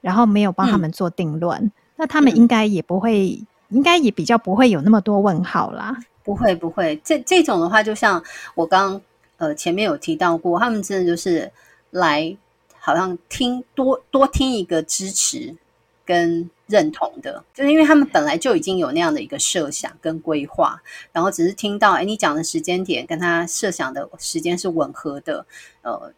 [0.00, 3.30] 然后没有帮他们做定论，嗯、那他们应该也不会，
[3.68, 5.96] 嗯、应该也比较不会有那么多问号啦。
[6.22, 7.00] 不会，不会。
[7.02, 8.22] 这这种的话，就像
[8.54, 9.00] 我刚
[9.38, 11.50] 呃前面有提到过，他们真的就是
[11.90, 12.36] 来。
[12.84, 15.54] 好像听多多听一个支持
[16.04, 25.46] 跟认同的，就是因为他们本来就已经有那样的一个设想跟规划，然后只是听到，哎，你讲的时间点跟他设想的时间是吻合的，
[25.82, 26.12] 呃，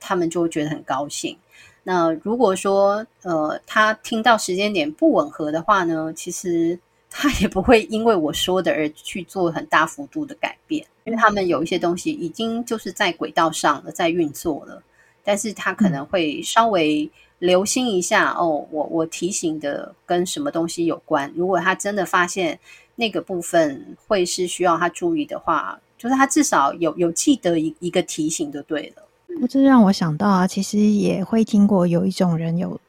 [0.00, 1.36] 他们就会觉得很高兴。
[1.82, 6.78] 那如果说，呃，他听到时间点不吻合的话呢，其实
[7.10, 14.82] 他也不会因为我说的而去做很大幅度的改变，因为他们有一些东西已经就是在轨道上了，在运作了。
[15.26, 17.10] 但是他可能会稍微
[17.40, 21.30] 留心一下、嗯、哦，我我提醒的跟什么东西有关？
[21.34, 22.56] 如果他真的发现
[22.94, 29.02] 那个部分会是需要他注意的话，就是他至少有有记得一一个提醒就对了。
[29.50, 32.80] 这让我想到啊，其实也会听过有一种人有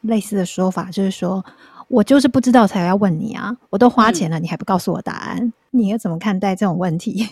[0.00, 1.42] 类似的说法，就是说
[1.88, 7.26] 我就是不知道才要问你啊，我都花钱了，你还不告诉我答案，嗯、你要怎么看待这种问题？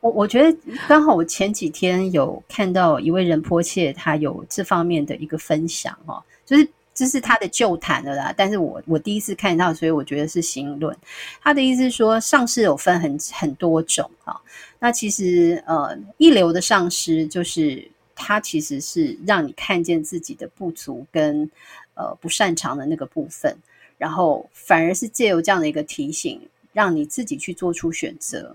[0.00, 0.56] 我我觉得
[0.86, 8.32] 刚好我前几天有看到一位仁波切，他有这方面的一个分享哈，就是这是他的旧谈了啦。
[8.36, 10.96] 但是我我第一次看到，所以我觉得是新论。
[11.42, 14.40] 他的意思是说，上师有分很很多种哈。
[14.78, 21.50] 那其实呃，一流的上师就是他其实是让你看见自己的不足跟
[21.94, 23.56] 呃不擅长的那个部分，
[23.96, 26.40] 然后反而是借由这样的一个提醒，
[26.72, 28.54] 让你自己去做出选择。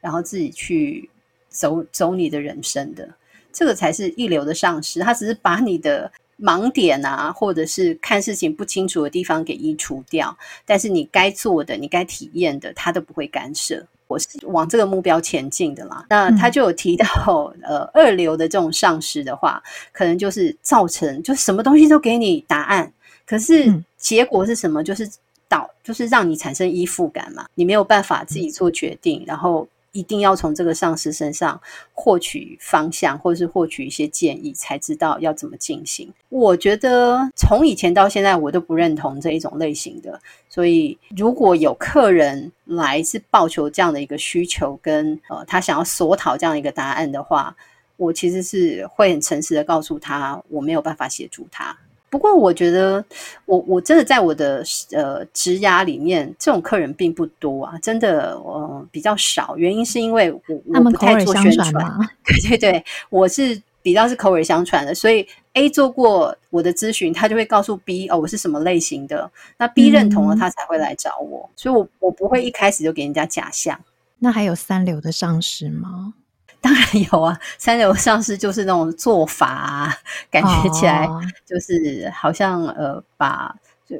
[0.00, 1.08] 然后自己去
[1.48, 3.08] 走走你的人生的，
[3.52, 5.00] 这个才是一流的上师。
[5.00, 13.84] 他只是把你的盲点啊，或者是看事情不清楚的地方给移除掉，但是你该做的、你该体验的，他都不会干涉。
[14.06, 16.06] 我是往这个目标前进的啦。
[16.08, 22.92] 那他就有提到，呃，二流的这种上师的话，可能就是造成，就什么东西都给你答案，
[23.26, 24.84] 可是结果是什么？
[24.84, 25.10] 就是
[25.48, 29.66] 导，就是让你产生依附感嘛，你没有办法自己做决定，然后。
[29.92, 31.60] 一定要从这个上司身上
[31.92, 36.12] 获取方向，或者是获取一些建议，才知道要怎么进行。
[36.28, 40.20] 我觉得从以前到现在，我都不认同这一种类型的。
[40.48, 47.54] 所以，如果有客人来是抱求这样的一个需求，跟呃他想要索讨这样一个答案的话，
[47.96, 51.76] 我其实是会很诚实的告诉他，我没有办法协助他。
[52.10, 53.04] 不过，我觉得
[53.44, 59.56] 我我真的在我的呃职涯里面，这种客人并不多啊，真的呃比较少。
[59.56, 61.72] 原因是因为我我不太做宣传，
[62.24, 64.94] 对对对，我是比较是口耳相传的。
[64.94, 69.30] 所以 A 做过我的咨询，他就会告诉 B 哦，我是什么类型的。
[69.58, 71.48] 那 B 认同了，他才会来找我。
[71.50, 73.78] 嗯、所以我我不会一开始就给人家假象。
[74.18, 76.14] 那还有三流的上师吗？
[76.60, 79.94] 当然有啊，三流上市就是那种做法啊，
[80.30, 81.08] 感觉起来
[81.46, 83.54] 就是好像呃，把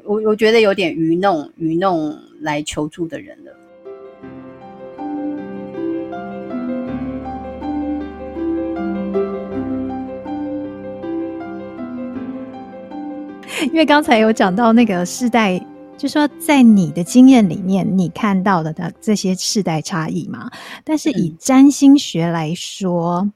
[0.04, 3.52] 我我觉得有点愚弄愚弄来求助的人了。
[13.72, 15.60] 因为刚才有讲到那个世代。
[15.98, 20.48] 就说在你的经验里面，你看到的的这些世代差异嘛？
[20.84, 23.32] 但是以占星学来说，嗯、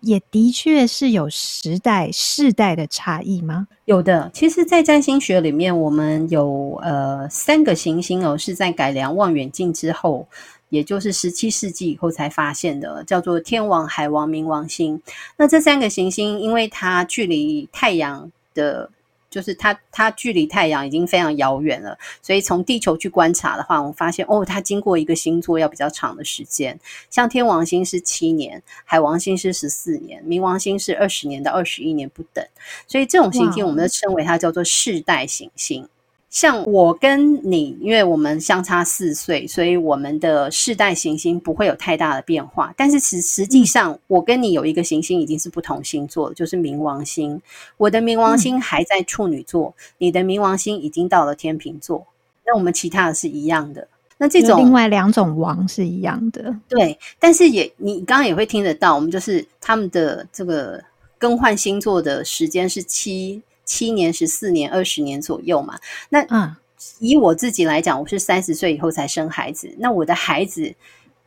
[0.00, 3.68] 也的确是有时代世代的差异吗？
[3.84, 10.26] 有的，其实，在占星学里面，我们有呃三个行星哦，是在改良望远镜之后，
[10.70, 14.98] 也就是十七世纪以后才发现的，叫做天王、海王、冥王星。
[15.36, 18.88] 那这三个行星，因为它距离太阳的。
[19.34, 26.78] 就是它，它距离太阳已经非常遥远了，所以从地球去观察的话，我们发现哦，它经过一个星座要比较长的时间。
[27.10, 32.46] 像天王星是七年，海王星是十四年，冥王星是二十年到二十一年不等。
[32.86, 35.88] 所以这种行星，我们就称为它叫做世代行星。
[36.34, 42.74] 像我跟你，因为我们相差四岁，所以我们的世代行星不会有太大的变化。
[42.76, 47.40] 但是实实际上，我跟你有一个行星已经是不同星座了，就是冥王星。
[47.76, 52.04] 我的冥王星还在处女座，嗯、你的冥王星已经到了天秤座。
[52.44, 53.86] 那我们其他的是一样的。
[54.18, 56.98] 那这种另外两种王是一样的，对。
[57.20, 60.82] 但是也你刚刚也会听得到，我们就是他们的这个
[61.16, 63.40] 更换星座的时间是七。
[63.64, 65.78] 七年、十四年、二十年左右嘛。
[66.08, 66.54] 那嗯，
[66.98, 69.74] 以我自己来讲，我是三十岁以后才生孩子。
[69.78, 70.74] 那我的孩子，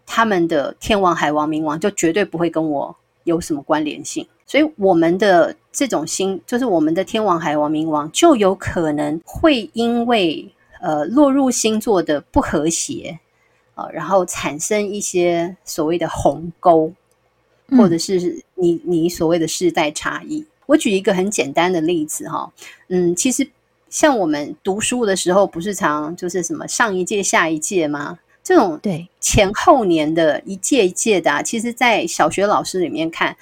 [0.06, 4.28] 他们的天王、海王、冥王，就绝对不会跟我有什么关联性。
[4.45, 13.19] 所以，我们的这种星，就是我们的天王、海王、冥王，就有可能会因为呃落入星座的不和谐
[13.76, 16.93] 啊、呃，然后产生一些所谓的鸿沟，
[17.78, 20.45] 或者是你你所谓的世代差异。
[20.67, 22.51] 我举一个很简单的例子哈，
[22.89, 23.49] 嗯，其实
[23.89, 28.19] 像我们读书的时候，不是常就是什么上一届、下一届吗？
[28.43, 33.36] 这种对前后年的一届一届的，啊，其实，在小学老师里面看，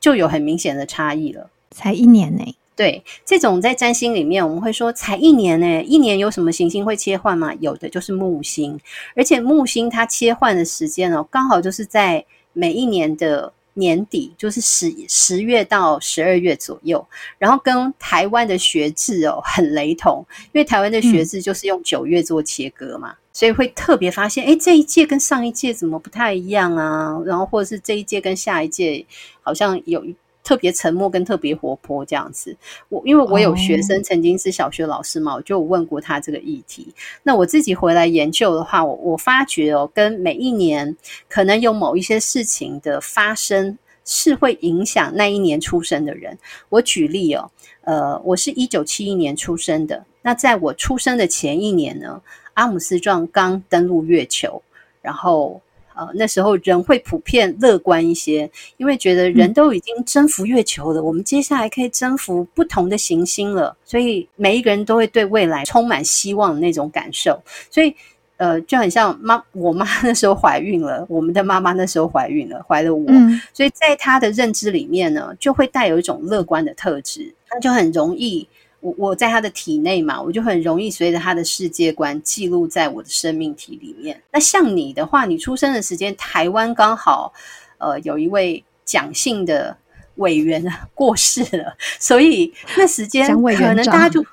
[0.00, 1.50] 就有很明显的差异了。
[1.72, 2.44] 才一年呢？
[2.76, 7.52] 对，这种在占星里面，我们会说才一年呢，一年有什么行星会切换吗？
[7.60, 8.78] 有的就是木星，
[9.16, 13.52] 而且木星它切换的时间哦，刚好就是在每一年的。
[13.78, 17.06] 年底就是十十月到十二月左右，
[17.38, 27.16] 然后跟台湾的学制哦很雷同，因为台湾的学制就是用九月做切割嘛，嗯、所以会特别发现，哎，这一届跟上一届怎么不太一样啊？
[27.24, 29.06] 然后或者是这一届跟下一届
[29.42, 30.04] 好像有
[30.48, 32.56] 特别沉默跟特别活泼这样子，
[32.88, 36.94] 我因为我有学生曾经是小学老师嘛，我就问过他这个议题。
[37.22, 40.96] 那我自己回来研究的话，我我发觉哦，跟每一年
[41.28, 46.38] 可能有某一些事情的发生是会影响那一年出生的人。
[46.70, 47.50] 我举例哦，
[47.82, 52.22] 呃，我是一九七一年出生的，那在我出生的前一年呢，
[52.54, 54.62] 阿姆斯壮刚登陆月球，
[55.02, 55.60] 然后。
[55.98, 67.42] 呃，那时候人会普遍乐观一些，因为觉得人都已经征服月球了，嗯、我们接下来可以征服不同的行星了，所以每一个人都会对未来充满希望的那种感受。
[67.68, 67.92] 所以，
[68.36, 78.46] 呃，就很像妈，我妈 那时候怀孕了，我们的妈妈那时候怀孕了，怀了我，嗯、所以在她的认知里面呢，就会带有一种乐观的特质，那就很容易。
[78.80, 84.22] 我我在他的体内嘛，我就很容易随着他的世界观记录在我的生命体里面。
[84.32, 87.32] 那像你的话，你出生的时间，台湾刚好
[87.78, 89.76] 呃有一位蒋姓的
[90.16, 90.64] 委员
[90.94, 94.24] 过世了，所以那时间可能大家就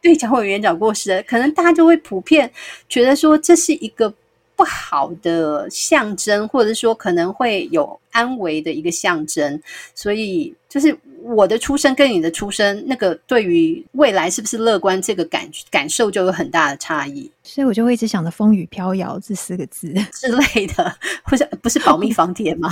[0.00, 2.50] 对蒋委员长过世了，可能大家就会普遍
[2.88, 4.12] 觉得说这是一个
[4.60, 9.62] 不好的象征，或者说可能会有安危的一个象征，
[9.94, 10.94] 所以就是。
[11.22, 17.30] 我的出生跟你的出生，那个对于未来是不是乐观，这个感感受就有很大的差异。
[17.42, 22.70] 所以我就会一直想着“风雨飘摇”这四个字之类的，或者不是保密防谍吗？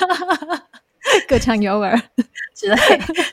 [1.26, 1.98] 各唱幼儿
[2.54, 2.76] 之类，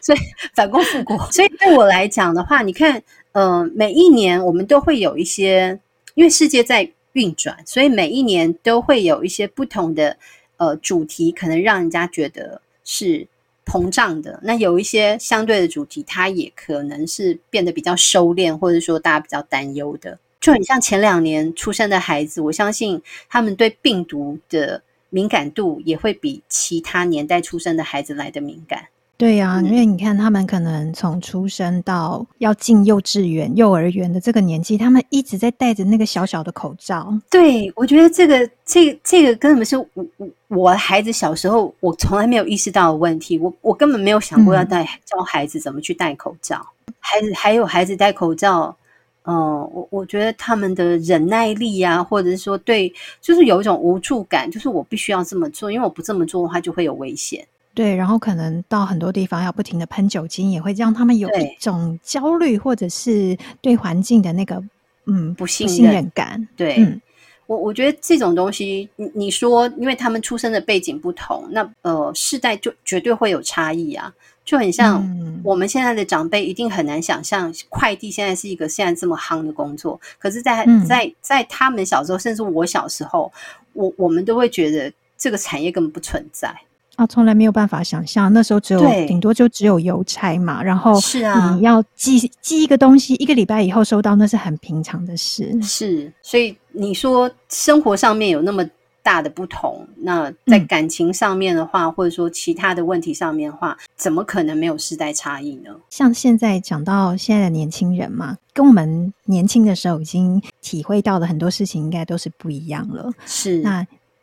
[0.01, 0.19] 所以
[0.55, 1.29] 反攻复国。
[1.29, 2.97] 所以对我来讲的话，你看，
[3.33, 5.77] 嗯、呃，每一年我们都会有一些，
[6.15, 10.15] 因为世界在运转，所以每一年都会有一些不同的
[10.57, 13.27] 呃主题，可能让人家觉得是。
[13.69, 28.87] 膨胀的，那有一些相对的主题，它也可能是变得比较收敛，或者说大家比较担忧的，就很像前两年出生的孩子，我相信他们对病毒的敏感度也会比其他年代出生的孩子来得敏感。
[29.17, 37.11] 对呀、啊，因为你看，他们可能从出生到要进幼稚园、幼儿园的这个年纪，他们一直在戴着那个小小的口罩。
[37.27, 39.87] 对，我觉得这个、这个、这个根本是我
[40.17, 43.39] 我我孩子小时候我从来没有意识到的问题。
[43.39, 46.63] 我我根本没有想过要带教孩子怎么去戴口罩。
[46.85, 48.77] 嗯、孩子还有孩子戴口罩，
[49.23, 57.43] 嗯、呃，我我觉得他们的忍耐力啊，或者是说对，就是有一种无助感，就是我必须要这么做，因为我不这么做的话就会有危险。
[57.77, 64.59] 对，然后可能到很多地方要不停的喷酒精，也会让他们有一种焦虑，或者是对环境的那个
[65.05, 66.47] 嗯不信任感。
[66.55, 66.99] 对，嗯，
[67.45, 74.11] 我我觉得这种东西，你你说，因为他们出生的背景不同，那呃，世代就绝对会有差异啊。
[74.43, 75.05] 就很像
[75.43, 80.01] 我们现在的长辈，一定很难想象快递现在是一个现在这么夯的工作。
[80.17, 83.31] 可是在，在在在他们小时候，甚至我小时候，
[83.73, 86.55] 我我们都会觉得这个产业根本不存在
[86.97, 88.33] 啊，从来没有办法想象。
[88.33, 95.57] 那时候只有顶多就只有邮差嘛，然后是啊，你要寄寄一个东西，一个礼拜以后收到，那是很平常的事。
[95.61, 98.67] 是，所以你说生活上面有那么
[99.03, 105.69] 大的不同，那在感情上面的话，嗯、或者说其他的问题上面的话，怎么可能没有世代差异呢？
[105.91, 113.09] 像现在讲到现在的年轻人嘛，跟我们年轻的时候已经体会到的很多事情，应该都是不一样了。
[113.27, 113.81] 是，那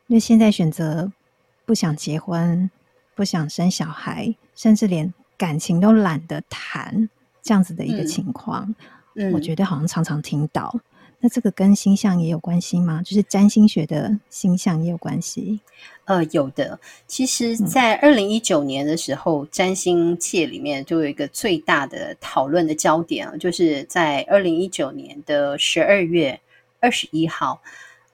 [0.09, 1.11] 因为现在选择
[1.65, 2.71] 不想结婚、
[3.15, 7.09] 不想生小孩，甚至连感情都懒得谈，
[7.43, 8.75] 这样子的一个情况，
[9.17, 10.75] 嗯，我觉得好像常常听到。
[11.21, 13.01] 那这个跟星象也有关系吗？
[13.03, 15.59] 就是占星学的星象也有关系？
[16.05, 16.79] 呃，有的。
[17.07, 26.39] 其实，在二零一九年的时候，嗯、占星界里面就有一个最大的讨论的焦点啊，就是在二零一九年的十二月
[26.81, 27.63] 二十一号，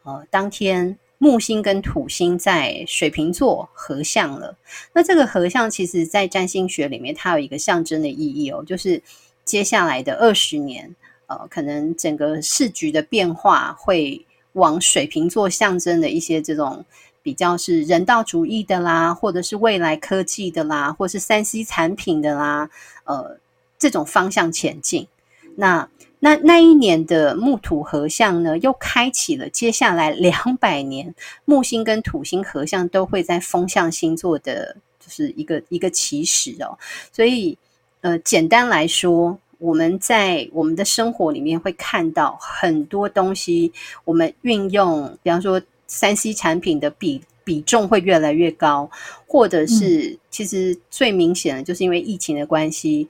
[0.05, 4.57] 呃，当天木星跟土星在水瓶座合相了。
[4.95, 9.03] 那这个合相，其实在占星学里面，它有一个象征的意义哦，就是
[9.45, 10.97] 接下来的二十年。
[11.27, 16.85] 呃，可能整个市局的变化会往水瓶座象征的一些这种
[17.23, 22.68] 比较是人道主义的啦，或者是未来科技的啦，或是三 C 产品的啦，
[23.05, 23.39] 呃，
[23.79, 25.07] 这种方向前进。
[25.55, 25.89] 那
[26.21, 31.14] 那那一年的木土合相呢，又开启了接下来 两百年
[31.45, 36.79] 木星跟土星合相都会在风象星座的，就是一个一个起始哦。
[37.12, 37.59] 所以，
[38.03, 39.39] 呃，简单来说。
[39.62, 43.71] 我们在我们的生活里面会看到很多东西，
[44.07, 48.91] 我们运用，比方说三 C 产品的比比重会越来越高，
[49.27, 53.07] 或者是其实最明显的就是因为疫情的关系，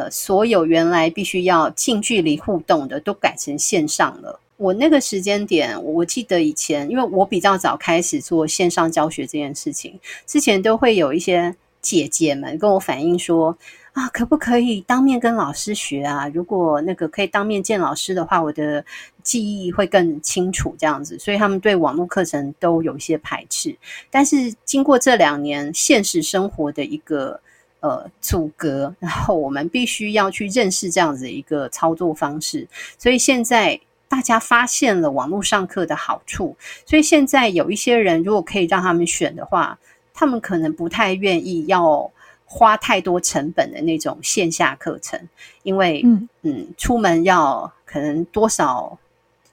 [0.00, 4.40] 呃，所有原来必须要近距离互动的都改成线上了。
[4.56, 13.56] 我那个时间点，我记得以前，因为我比较早开始做线上教学这件事情，之前都会有一些姐姐们跟我反映说。
[13.92, 16.28] 啊，可不可以当面跟老师学啊？
[16.32, 18.84] 如果那个可以当面见老师的话，我的
[19.24, 20.76] 记忆会更清楚。
[20.78, 23.76] 这样子，所以他们对网络课程都有一些排斥。
[24.08, 27.40] 但是经过这两年现实生活的一个
[27.80, 32.66] 呃阻隔，然后我们必须要去认识这样子一个操作方式。
[32.98, 36.56] 所以现在大家发现了网络上课的好处，
[36.86, 39.78] 所以现在有一些人如果可以让他们选的话，
[40.14, 42.10] 他们可能不太愿意要。
[42.52, 45.16] 花太多成本的那种线下课程，
[45.62, 48.98] 因为嗯嗯，出门要可能多少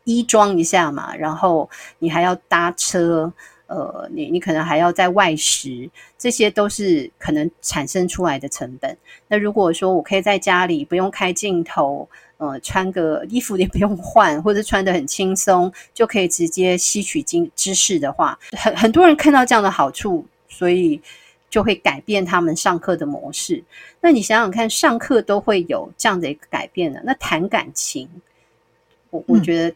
[0.03, 1.69] 衣装一下嘛，然后
[1.99, 3.32] 你还要搭车，
[3.68, 8.97] 呃，你你可能还要在外食，这些都是可能产生出来的成本。
[9.28, 21.01] 那如果说我可以在家里不用开镜头，呃，穿个衣服也不用换，或者穿得很轻松，就可以直接吸取经知识的话，很很多人看到这样的好处，所以。
[21.49, 23.63] 就会改变他们上课的模式。
[24.01, 28.05] 那你想想看，上课都会有这样的一个改变的，那谈感情，
[29.11, 29.76] 我我觉得，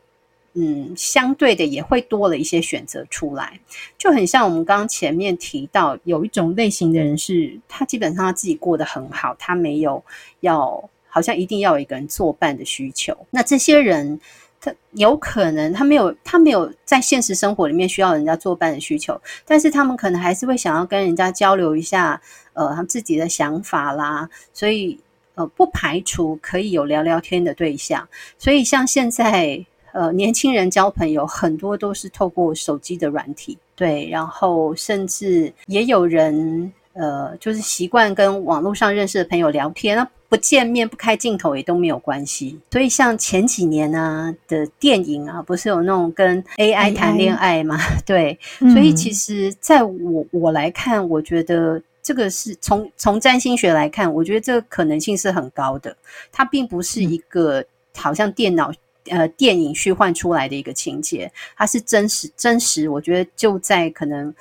[0.53, 3.59] 嗯，相对的也会多了一些选择出来。
[3.97, 10.03] 就很像我们刚刚前面提到，有一种类型的人是，他基本上他自己过得很好，他没有
[10.41, 13.15] 要好像一定要有一个人作伴的需求。
[13.29, 14.19] 那这些人。
[14.63, 22.21] 他有可能他没有他没有在现实生活里面需要人家作伴的需求，但是他们可能还是会想要跟人家交流一下，
[22.53, 24.99] 呃，他自己的想法啦，所以
[25.33, 28.07] 呃，不排除可以有聊聊天的对象。
[28.37, 39.95] 所以像现在呃，年轻人交朋友很多都是透过手机的软体，对，然后甚至也有人呃，就是习惯跟网络上认识的朋友聊天。
[39.95, 47.77] 那不见面不开镜头也都没有关系，所以像前几年啊的电影啊，不是有那种跟 AI 谈恋爱吗?
[48.07, 48.39] 对，
[48.73, 55.93] 所以其实在我我来看，我觉得这个是从从占星学来看，我觉得这个可能性是很高的。
[56.31, 57.61] 它并不是一个
[57.97, 58.71] 好像电脑
[59.09, 62.87] 呃电影虚幻出来的一个情节，它是真实真实。
[62.89, 64.33] 我觉得就在可能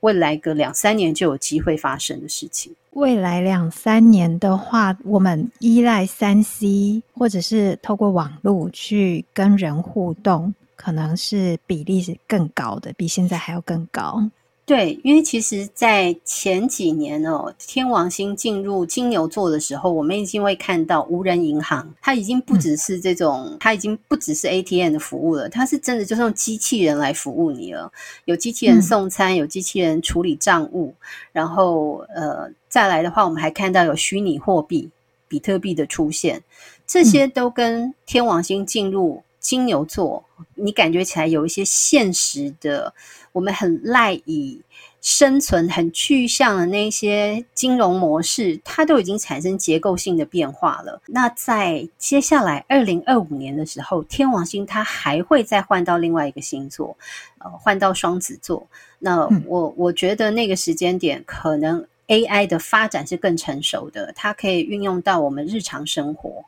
[0.00, 2.74] 未来个两三年就有机会发生的事情。
[2.92, 14.28] 未来两三年的话，我们依赖三 C 或者是透过网络去跟人互动，可能是比例是更高的，比现在还要更高。
[14.68, 27.90] 对，因为其实，在前几年哦，天王星进入金牛座的时候，我们已经会看到无人银行，它已经不只是这种，嗯、它已经不只是 ATM 的服务了，它是真的就是用机器人来服务你了。
[28.26, 30.94] 有机器人送餐，有机器人处理账务，嗯、
[31.32, 34.90] 然后呃，再来的话，我们还看到有虚拟货币
[35.28, 36.42] 比特币的出现，
[36.86, 39.22] 这些都跟天王星进入。
[39.40, 40.22] 金牛座，
[40.56, 42.92] 你感觉起来有一些现实的，
[43.32, 44.60] 我们很赖以
[45.00, 51.00] 生存、很具象的那些金融模式，它都已经产生结构性的变化了。
[51.06, 56.96] 那在接下来二零二五年的时候，天王星它还会再换到另外一个星座，
[57.38, 58.66] 呃，换到双子座。
[58.98, 66.44] 那我我觉得那个时间点，可能 AI 的发展是更成熟的，它可以运用到我们日常生活，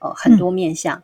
[0.00, 0.98] 呃，很多面向。
[0.98, 1.02] 嗯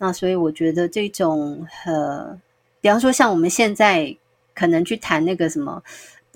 [0.00, 2.40] 那所以我觉得这种呃，
[2.80, 4.16] 比方说像我们现在
[4.58, 5.80] 可能去谈那个什么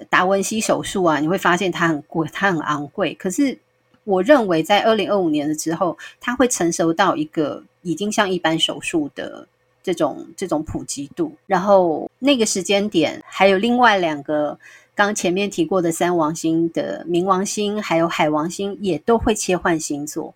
[0.08, 3.12] 达文西手术啊，你会发现它很贵，它很昂贵。
[3.14, 3.58] 可是
[4.04, 9.46] 我认为在二零二五年的之后，它会成熟到一个已经像一般手术的
[9.82, 11.32] 这种这种普及度。
[11.46, 14.56] 然后那个时间点，还有另外两个
[14.94, 20.32] 刚前面提过的三王星的冥王星，还有海王星，也都会切换星座。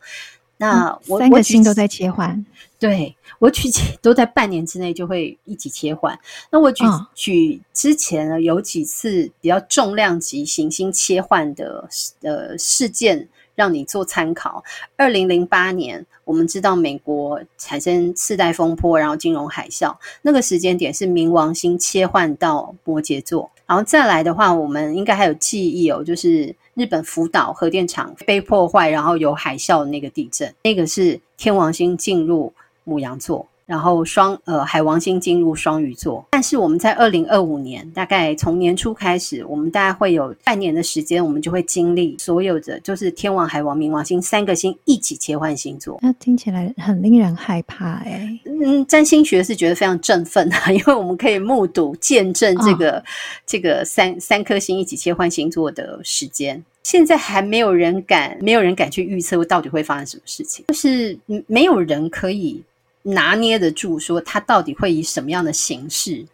[0.59, 2.45] 那我、嗯、三个星都在切换，
[2.79, 3.69] 对，我举
[4.01, 6.19] 都在半年之内就会一起切换。
[6.51, 11.87] 那我举、哦、举之前呢，有几次比较重量级行星切换的
[12.23, 14.65] 呃事件，让你做参考。
[14.97, 23.51] 二零零八年，我们知道美国产生次贷风波，然后金融海啸，那个时间点是冥王星切换到摩羯座。
[23.67, 26.57] 然后再来的话，我们应该还有记忆哦，就是。
[26.77, 32.53] 日本福岛核电厂被破坏，然后有海啸的那个地震，那个是天王星进入
[32.85, 33.49] 母羊座。
[33.67, 45.99] 然后双呃海王星进入双鱼座，但是我们在二零二五年，大概从年初开始，我们大概会有半年的时间，我们就会经历所有的就是天王、海王、冥王星三个星一起切换星座。
[46.01, 48.39] 那听起来很令人害怕哎。
[48.45, 53.05] 嗯，占星学是觉得非常振奋啊，因为我们可以目睹见证这个、哦、
[53.45, 56.63] 这个三三颗星一起切换星座的时间。
[56.85, 62.63] 现在还没有人敢，没有人敢去预测到底会发生什么事情，就是没有人可以。
[63.07, 66.27] 拿捏得住，说它到底会以什么样的形式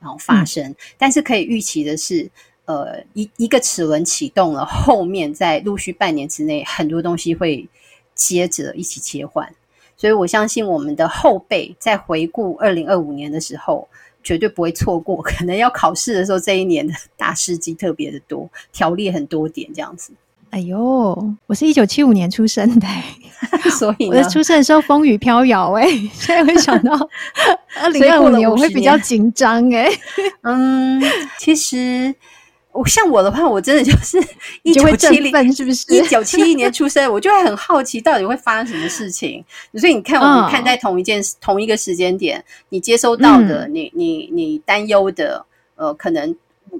[0.00, 0.64] 然后发生？
[0.70, 2.30] 嗯、但是可以预期的是，
[2.64, 7.68] 呃，一一个齿轮启动了，后面在陆续半年之内，很多东西会
[8.14, 9.54] 接着一起切换。
[9.96, 13.86] 所以我相信我们的后辈在回顾二零二五年的时候，
[14.22, 15.22] 绝对不会错过。
[15.22, 20.12] 可能要考试的时候，这一年的大事记特别的多，条例很多点这样子。
[20.54, 22.86] 哎呦，我是一九七五年出生的，
[23.76, 25.84] 所以我在出生的时候风雨飘摇哎，
[26.14, 26.92] 现在会想到
[27.82, 29.90] 二零二五年我会比较紧张哎。
[30.42, 31.02] 嗯，
[31.40, 32.14] 其实
[32.70, 34.16] 我像我的话，我真的就是
[34.62, 35.92] 一九七零是不是？
[35.92, 39.44] 一九七一年出生，我就会很好奇到底会发生什么事情。
[39.74, 45.44] 所以你看，我们看待同一件同一个时间点，你接收到的，嗯、你你你担忧的，
[45.74, 46.32] 呃，可能。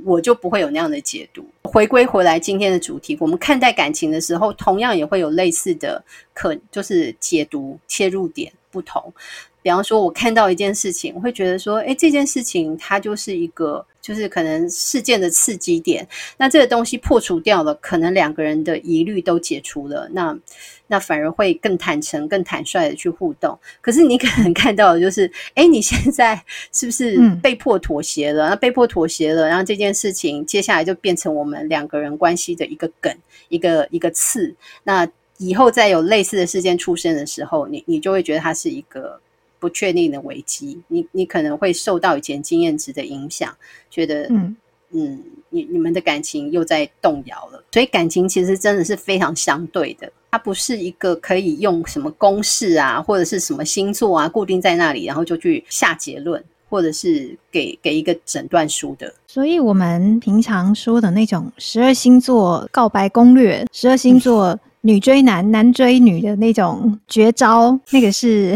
[0.04, 1.44] 我就不会有那样的解读。
[1.62, 9.12] 回归回来，今天的主题，我们看待感情的时候，同样也会有类似的可，就是解读切入点不同。
[9.62, 13.84] 比方说，我看到一件事情，我会觉得说，诶，这件事情它就是一个。
[14.04, 20.38] 就是可能事件的刺激点，那这个东西破除掉了，可能两个人的疑虑都解除了，那
[20.88, 23.58] 那反而会更坦诚、更坦率的去互动。
[23.80, 26.38] 可是你可能看到的就是，哎，你现在
[26.70, 28.50] 是不是被迫妥协了？
[28.50, 33.10] 那被迫妥协了，然后这件事情接下来就变成我们两个人关系的一个梗、
[33.48, 34.54] 一个一个刺。
[34.82, 39.18] 那以后再有类似的事件出现的时候，你你就会觉得它是一个。
[39.64, 43.50] 不确定的危机，你你可能会受到以前经验值的影响，
[43.90, 44.54] 觉得嗯
[44.90, 47.64] 嗯，你你们的感情又在动摇了。
[47.72, 59.10] 所以感情其实真的是非常相对的，它不是一个可以用什么公式啊，或者是什么星座啊固定在那里，然后就去下结论，或者是给给一个诊断书的。
[59.26, 64.60] 所以我们平常说的那种十二星座告白攻略，十二星座、嗯。
[64.86, 68.54] 女追男，男追女的那种绝招，那个是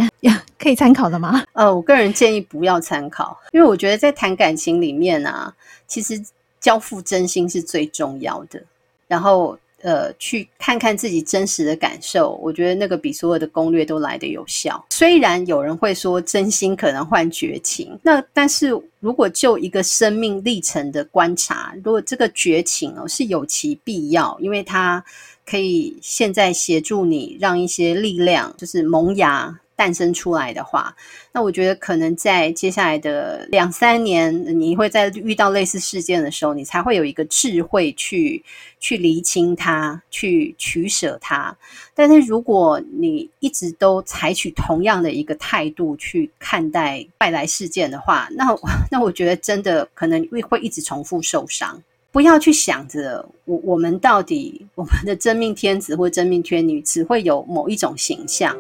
[0.58, 1.44] 可以参考的吗？
[1.52, 5.54] 呃，我个人建议不要参考，因为我觉得在谈感情里面啊，
[5.86, 6.20] 其实
[6.60, 8.62] 交付真心是最重要的。
[9.06, 14.84] 然后，呃，去看看自己真实的感受，我觉得那个比所有的攻略都来得有效。
[14.90, 18.68] 虽然有人会说真心可能换绝情，那但是
[19.00, 25.04] 如果就一个生命历程的观察，如果这个绝情哦是有其必要，因为它。
[25.50, 30.92] 可以现在协助你，让一些力量就是萌芽诞生出来的话，
[31.32, 38.42] 那我觉得可能在接下来的两三年，你会在遇到类似事件的时候，你才会有一个智慧去
[38.80, 41.56] 去厘清它，去取舍它。
[41.94, 48.44] 但是如果你一直都采取同样的一个态度去看待外来事件的话，那
[48.90, 51.80] 那我觉得真的可能会会一直重复受伤。
[52.10, 58.56] 不要去想着我我们到底我们的真命天子或真命天女只会有某一种形象。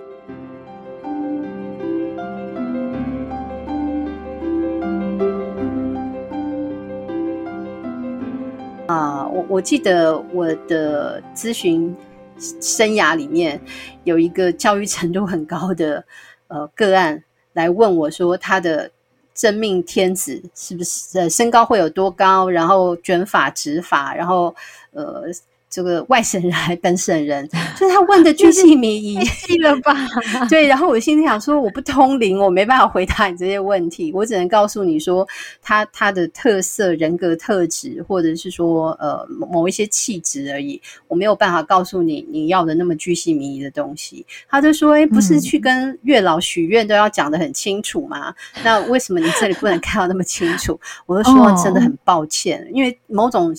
[9.48, 11.94] 我记得我的咨询
[12.38, 13.60] 生涯里面
[14.04, 16.04] 有一个教育程度很高的
[16.48, 17.22] 呃个案
[17.52, 18.90] 来问我说，他的
[19.34, 24.54] 真命天子是不是呃身高会有多高，然后卷发直发，然后
[24.92, 25.24] 呃。
[25.70, 27.46] 这个外省人还本省人，
[27.78, 29.18] 就是他问的巨细靡遗，
[29.62, 29.94] 了吧？
[30.48, 35.26] 对，然后我心里想说，我不通灵，我没办法回答你这些问题，我只能告诉你说，
[35.60, 44.24] 他他的特色、人格特质，或者是说呃某一些气质而已，我没有办法告诉你你要的那么巨细靡遗的东西。
[44.48, 48.34] 他就说，哎，不是去跟月老许愿都要讲的很清楚吗？
[48.54, 50.80] 嗯、那为什么你这里不能看到那么清楚？
[51.04, 53.54] 我就说真的很抱歉，哦、因为某种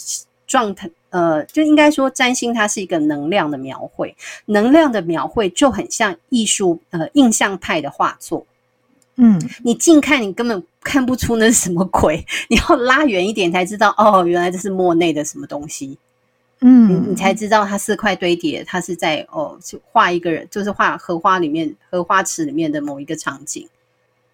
[0.47, 0.89] 状态。
[1.11, 8.45] 呃，就应该说，占星它是一个能量的描绘，能量的描绘就很像艺术，呃，印象派的画作。
[9.15, 15.97] 嗯，你近看你根本看不出那是什么鬼， 你要拉远一点才知道，哦，原来这是莫内的什么东西。
[16.61, 23.67] 嗯，你你才知道它四块堆叠，它是在哦，就画一个人，就是画荷花里面荷花池里面的某一个场景。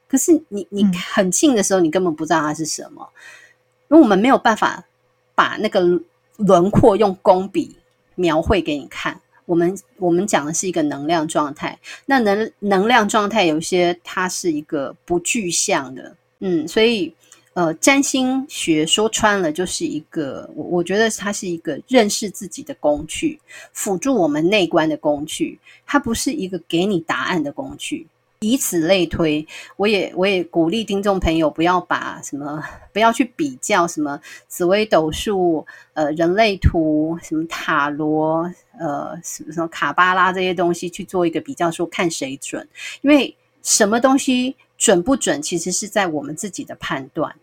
[0.08, 3.10] 可是你你很近的时候，你根本不知道它是什么，
[3.90, 4.84] 因为我们没有办法
[5.34, 6.02] 把那个。
[6.38, 7.76] 轮廓用工笔
[8.16, 9.20] 描绘给你看。
[9.46, 11.78] 我们我们讲的是一个能量状态。
[12.06, 17.14] 那能能量状态有些它是一个不具象的，嗯，所以
[17.54, 23.40] 呃，占星学说穿了就是一个，我我觉得它是一个认识自己的工具，
[23.72, 25.60] 辅助我们内观的工具。
[25.86, 28.08] 它不是一个给你答案的工具。
[28.40, 29.46] 以此类推，
[29.78, 32.64] 我也我也鼓励听众朋友不要把什么
[32.94, 42.68] 不要去比较什么紫微斗数、呃人类图、什么塔罗、呃什么什么卡巴拉这些东西去做一个比较，说看谁准。
[43.02, 47.36] 因为什么东西准不准，其实是在我们自己的判断。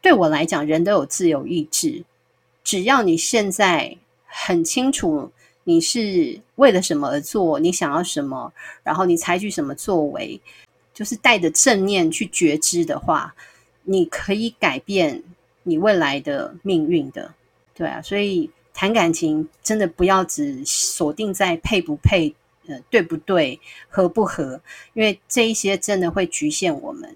[0.00, 2.04] 对我来讲，人都有自由意志，
[2.64, 5.30] 只要你现在很清楚。
[5.68, 7.60] 你是为了什么而做？
[7.60, 8.50] 你想要什么？
[8.82, 10.40] 然后你采取什么作为？
[10.94, 13.34] 就是带着正念去觉知的话，
[13.84, 15.22] 你可以改变
[15.64, 17.34] 你未来的命运的。
[17.74, 22.34] 对啊，所以谈感情真的不要只锁定在配不配，
[22.66, 23.60] 呃，对不对，
[23.90, 24.62] 合不合，
[24.94, 27.14] 因为这一些真的会局限我们。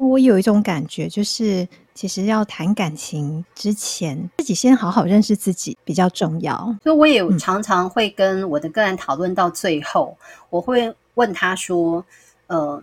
[0.00, 6.74] 我有一种感觉，就是其实要谈感情之前，自己先好好认识自己比较重要。
[6.82, 12.02] 所以我也常常会跟我的个案讨论到最后，嗯、我会问他说
[12.48, 12.82] ：“呃，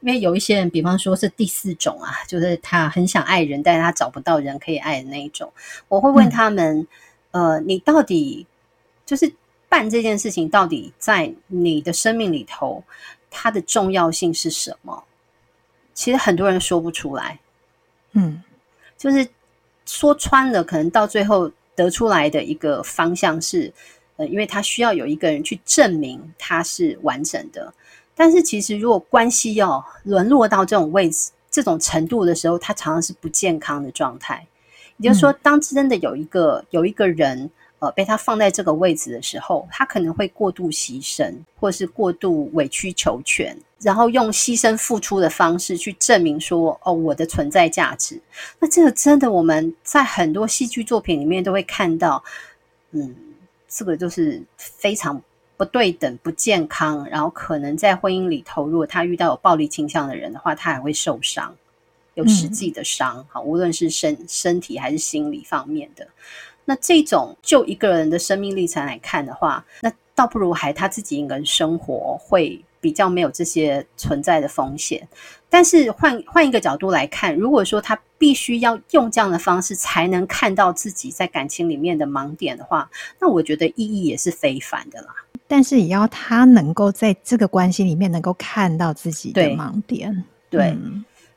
[0.00, 5.52] 因为有一些人，比方说是第四种啊，就是他很想爱人，但是他找不到人可以爱的那一种。
[5.88, 6.86] 我会问他们：
[7.32, 8.46] 嗯、呃，你到底
[9.04, 9.30] 就是
[9.68, 12.82] 办这件事情，到底在你的生命里头，
[13.30, 15.04] 它的重要性是什么？”
[15.94, 17.38] 其实很多人说不出来，
[18.12, 18.42] 嗯，
[18.98, 19.26] 就是
[19.86, 23.72] 说穿了，可能到最后得出来的一个方向是，
[24.16, 27.72] 呃，因为他需要有一个人去证明他是完整的。
[28.14, 34.46] 但是其实如果关系要沦落到这种位置、这种程度的时候，他常常是不健康的状态。
[34.98, 37.50] 也就是说，当真的有一个有一个人。
[37.84, 48.18] 呃，被他放在这个位置的时候，他可能会过度牺牲，或是过度委曲求全，然后用牺牲付出的方式去证明说：“哦，我的存在价值。”
[48.58, 52.24] 那这个真的我们在很多戏剧作品里面都会看到，
[52.92, 53.14] 嗯，
[53.68, 55.20] 这个就是非常
[55.58, 61.54] 不对等、不健康，然后可能在婚姻里头，如果他遇到有暴力倾向的人的话，他还会受伤，
[62.14, 66.08] 有实际的伤，好，无论是身身体还是心理方面的。
[66.64, 75.06] 那这种就一个人的生命历程来看的话，那倒不如还他自己一个人生活会比较没有这些存在的风险。
[75.50, 82.90] 但是换换一个角度来看，如果说他必须要用这样的方式才能看到自己在感情里面的盲点的话，
[83.20, 85.08] 那我觉得意义也是非凡的啦。
[85.46, 90.76] 但是也要他能够在这个关系里面能够看到自己的盲点，对。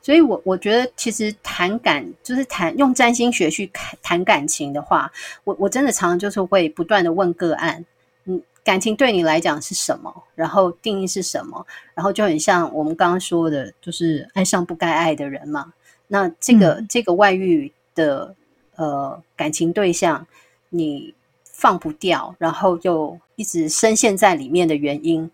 [0.08, 5.12] 所以我，我我觉得其实谈感就是谈用占星学去谈谈感情的话，
[5.44, 7.84] 我我真的常常就是会不断的问个案，
[8.24, 10.24] 嗯，感情对你来讲是什么？
[10.34, 11.66] 然后定义是什么？
[11.92, 15.74] 然后就很像我们刚刚说的，就是爱上不该爱的人嘛。
[16.06, 18.34] 那这个、嗯、这个外遇的
[18.76, 20.26] 呃感情对象，
[20.70, 21.12] 你
[21.44, 25.30] 放不掉，然后又一直深陷在里面的原因，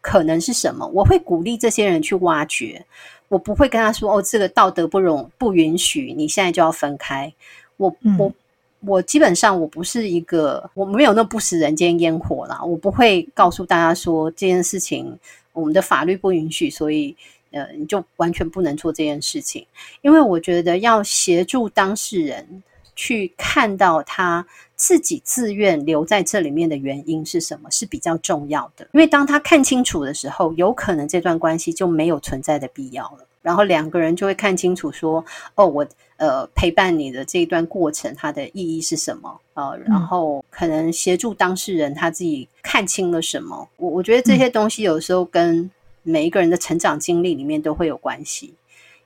[0.00, 0.84] 可能是什么？
[0.88, 2.84] 我会鼓励这些人去挖掘，
[3.28, 7.32] 我不会跟他说：“哦，这个道德不容不允许，你现在就要分开。”
[7.76, 8.28] 我我。
[8.28, 8.34] 嗯
[8.82, 12.62] 我基本上我不是一个，我没有那不食人间烟火啦。
[12.62, 15.18] 我不会告诉大家说这件事情
[15.52, 17.16] 我们的法律不允许，所以
[17.50, 19.66] 呃你就完全不能做这件事情。
[20.00, 22.62] 因为我觉得要协助当事人
[22.94, 24.46] 去看到他
[24.78, 28.88] 自己自愿留在这里面的原因是什么是比较重要的。
[28.94, 33.26] 因为当他看清楚的时候，有可能这段关系就没有存在的必要了。
[33.42, 35.22] 然后两个人就会看清楚说，
[35.56, 35.86] 哦，我。
[36.18, 39.40] 呃，陪伴你的这一段过程，它的意义是什么？
[39.54, 43.68] 呃，然后可能协助当事人他自己看清了什么。
[43.76, 45.70] 我我觉得这些东西有时候跟
[46.02, 48.52] 每一个人的成长经历里面都会有关系，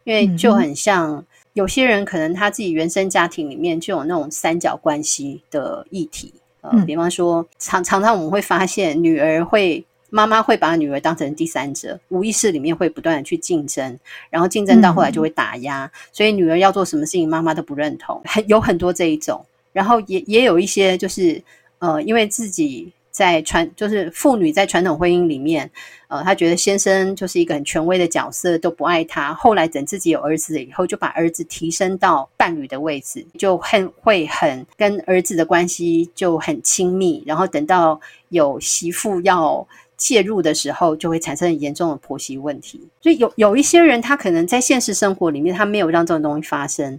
[0.04, 1.22] 因为就很像
[1.54, 6.32] 有些人可能他自己原生家庭里面就有那种三角关系的议题。
[6.60, 9.84] 呃，比方说常常常我们会发现女儿会。
[10.14, 13.98] 妈妈会把女儿当成第三者，无意识里面会不断的去竞争，
[14.28, 19.42] 然后竞争到后来就会打压，嗯、所以女儿要做什么事情，妈妈都不认同，很有很多这一种，
[19.72, 21.42] 然后也也有一些就是
[21.78, 25.70] 呃，因为自己在传，就是妇女在传统婚姻里面，
[26.08, 38.00] 呃，她觉得先生就是一个很权威的角色，都不爱她，后来等自己有儿子了以后，就把儿子提升到伴侣的位置，就很会很跟儿子的关系就很亲密，然后等到
[38.30, 39.64] 有媳妇要。
[39.94, 42.80] 介入的时候，就会产生很严重的婆媳问题。
[43.00, 46.98] 所以有有一些人，他可能在现实生活里面，他没有让这种东西发生。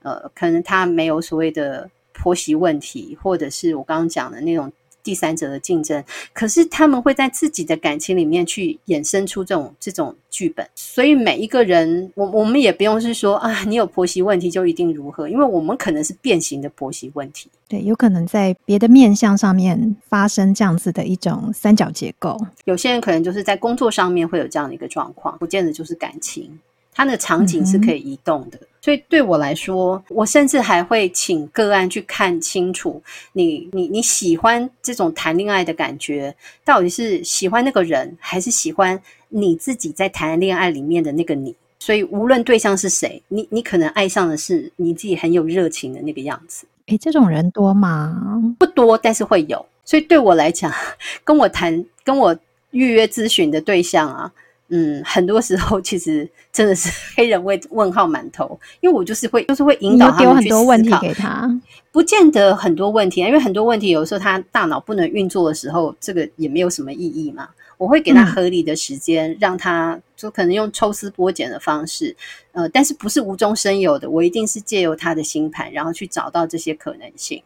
[0.00, 4.72] 呃，可能他没有所谓的婆媳问题，或者是我刚刚讲的那种。
[5.02, 22.38] 第三者的竞争，可是他们会在自己的感情里面去衍生出这种这种剧本，所以每一个人，我我们也不用是说啊，你有婆媳问题就一定如何，因为我们可能是变形的婆媳问题，对，有可能在别的面相上面发生这样子的一种三角结构。
[22.64, 26.58] 有些人可能就是在工作上面会有这样的一个状况，不见得就是感情。
[26.92, 33.02] 它的场景是可以移动的，嗯、所以对我来说，我甚至还会请个案去看清楚
[33.34, 36.34] 你，你你你喜欢这种谈恋爱的感觉，
[36.64, 41.54] 到底是喜欢那个人，还是喜欢你自己在谈恋爱里面的那个你？
[41.78, 46.66] 所以无论对象是谁，你你可能爱上的是你自己很有热情的那个样子。
[46.86, 48.16] 诶，这种人多吗？
[48.58, 49.66] 不多，但是会有。
[49.84, 50.72] 所以对我来讲，
[51.22, 52.34] 跟我谈、跟我
[52.70, 54.32] 预约咨询的对象啊。
[54.68, 61.60] 嗯，很多时候其实真的是黑人问问号满头，因为我就是会就是会引导他们去思考，丢很多问题给他，
[61.90, 67.48] 不见得很多问题啊，因为很多问题有时候他大脑不能运作的时候，这个也没有什么意义嘛。
[67.78, 72.14] 我会给他合理的时间，嗯、让他就可能用抽丝剥茧的方式，
[72.50, 77.40] 呃，但是不是无中生有的，我一定是借由他的星盘，然后去找到这些可能性。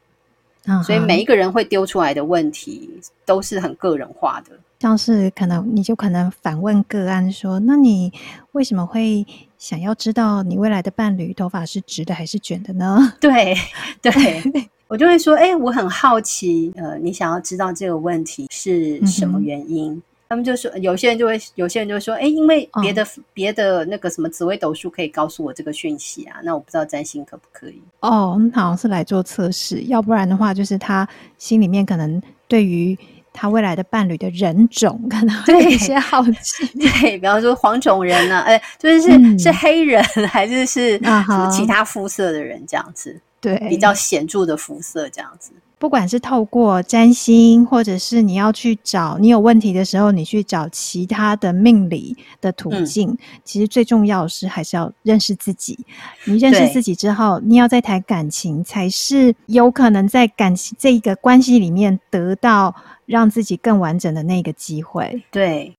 [0.67, 2.89] 嗯、所以每一个人会丢出来的问题
[3.27, 4.59] 都是很个人化的。
[4.83, 8.13] 像是可能你就可能反问个案说：“那你
[8.51, 9.25] 为什么会
[9.57, 13.55] 想要知道你未来的伴侣头发是直的还是卷的呢？”对
[14.03, 14.11] 对，
[14.89, 27.81] 我就会说：“哎、欸，我很好奇，呃，你想要知道这个问题是什么原因？”嗯、他们就说：“有些人就会，有些人就会说：‘哎、欸，因为别的别、哦、的那个什么紫微斗数可以告诉我这个讯息啊。’那我不知道占星可不可以？
[28.01, 31.09] 哦，好像是来做测试，要不然的话，就是他
[31.39, 32.99] 心里面可能对于。”
[33.33, 45.53] 他未来的伴侣的人种可能会有一些好奇， 对，比方说黄种人呢、啊，哎、欸，就是是、嗯、是黑人还是是什么其他肤色的人这样子，对，比较显著的肤色这样子。
[45.83, 55.77] 不管是透过占星，或者是你要去找你有问题的时候，你去找其他的命理的途径，嗯、其实最重要的是还是要认识自己。
[56.25, 62.73] 你认识自己之后，你要再谈感情，才是有可能在感情这一个关系里面得到
[63.05, 65.25] 让自己更完整的那个机会。
[65.33, 65.77] 对。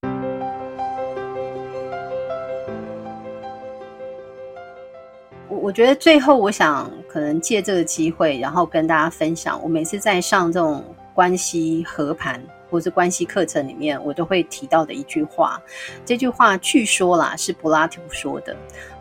[5.63, 10.83] 我觉得最后，我想可能借这个机会，然后跟大家分享，我每次在上这种
[11.13, 15.61] 关系和盘或是关系课程里面，我都会提到的一句话。
[16.03, 18.53] 这句话据说啦是柏拉图说的。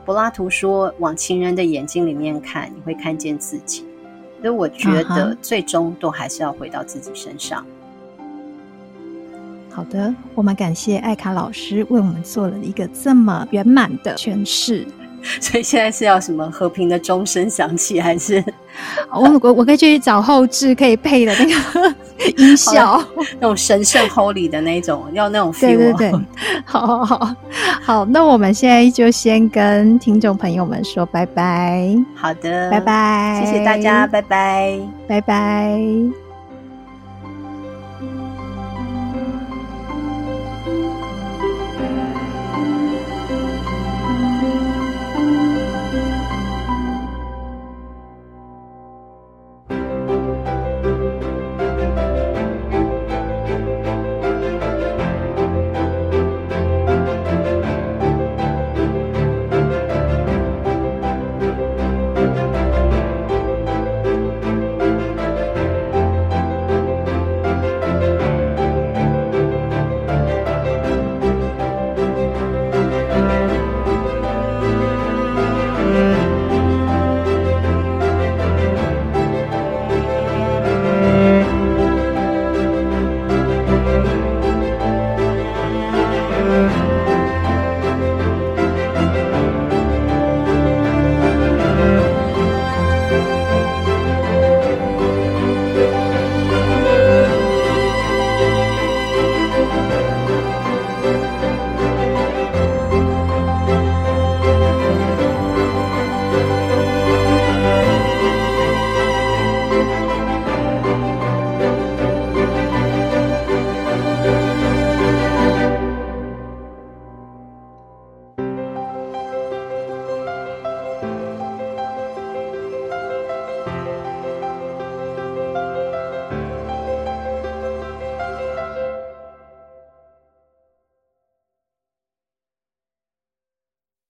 [0.05, 3.85] 柏拉图说：“往情人的眼睛里面看，你会看见自己。”
[4.41, 7.67] 所以我觉得最终都还是要回到自己身上。
[9.69, 14.87] 好的，我们感谢艾卡老师为我们做了一个这么圆满的诠释。
[15.41, 18.43] 所以现在是要什么和平的钟声响起，还是？
[19.13, 21.95] 我我我可以去找后置可以配的那个
[22.39, 23.03] 音效，
[23.39, 25.77] 那种神圣 Holy 的那种，要那种 feel。
[25.77, 26.13] 对对对，
[26.65, 27.37] 好好好，
[27.83, 31.95] 好，那我们现在就先跟听众朋友们说拜拜。
[32.15, 36.22] 好的，拜拜，谢谢大家，拜拜，拜拜。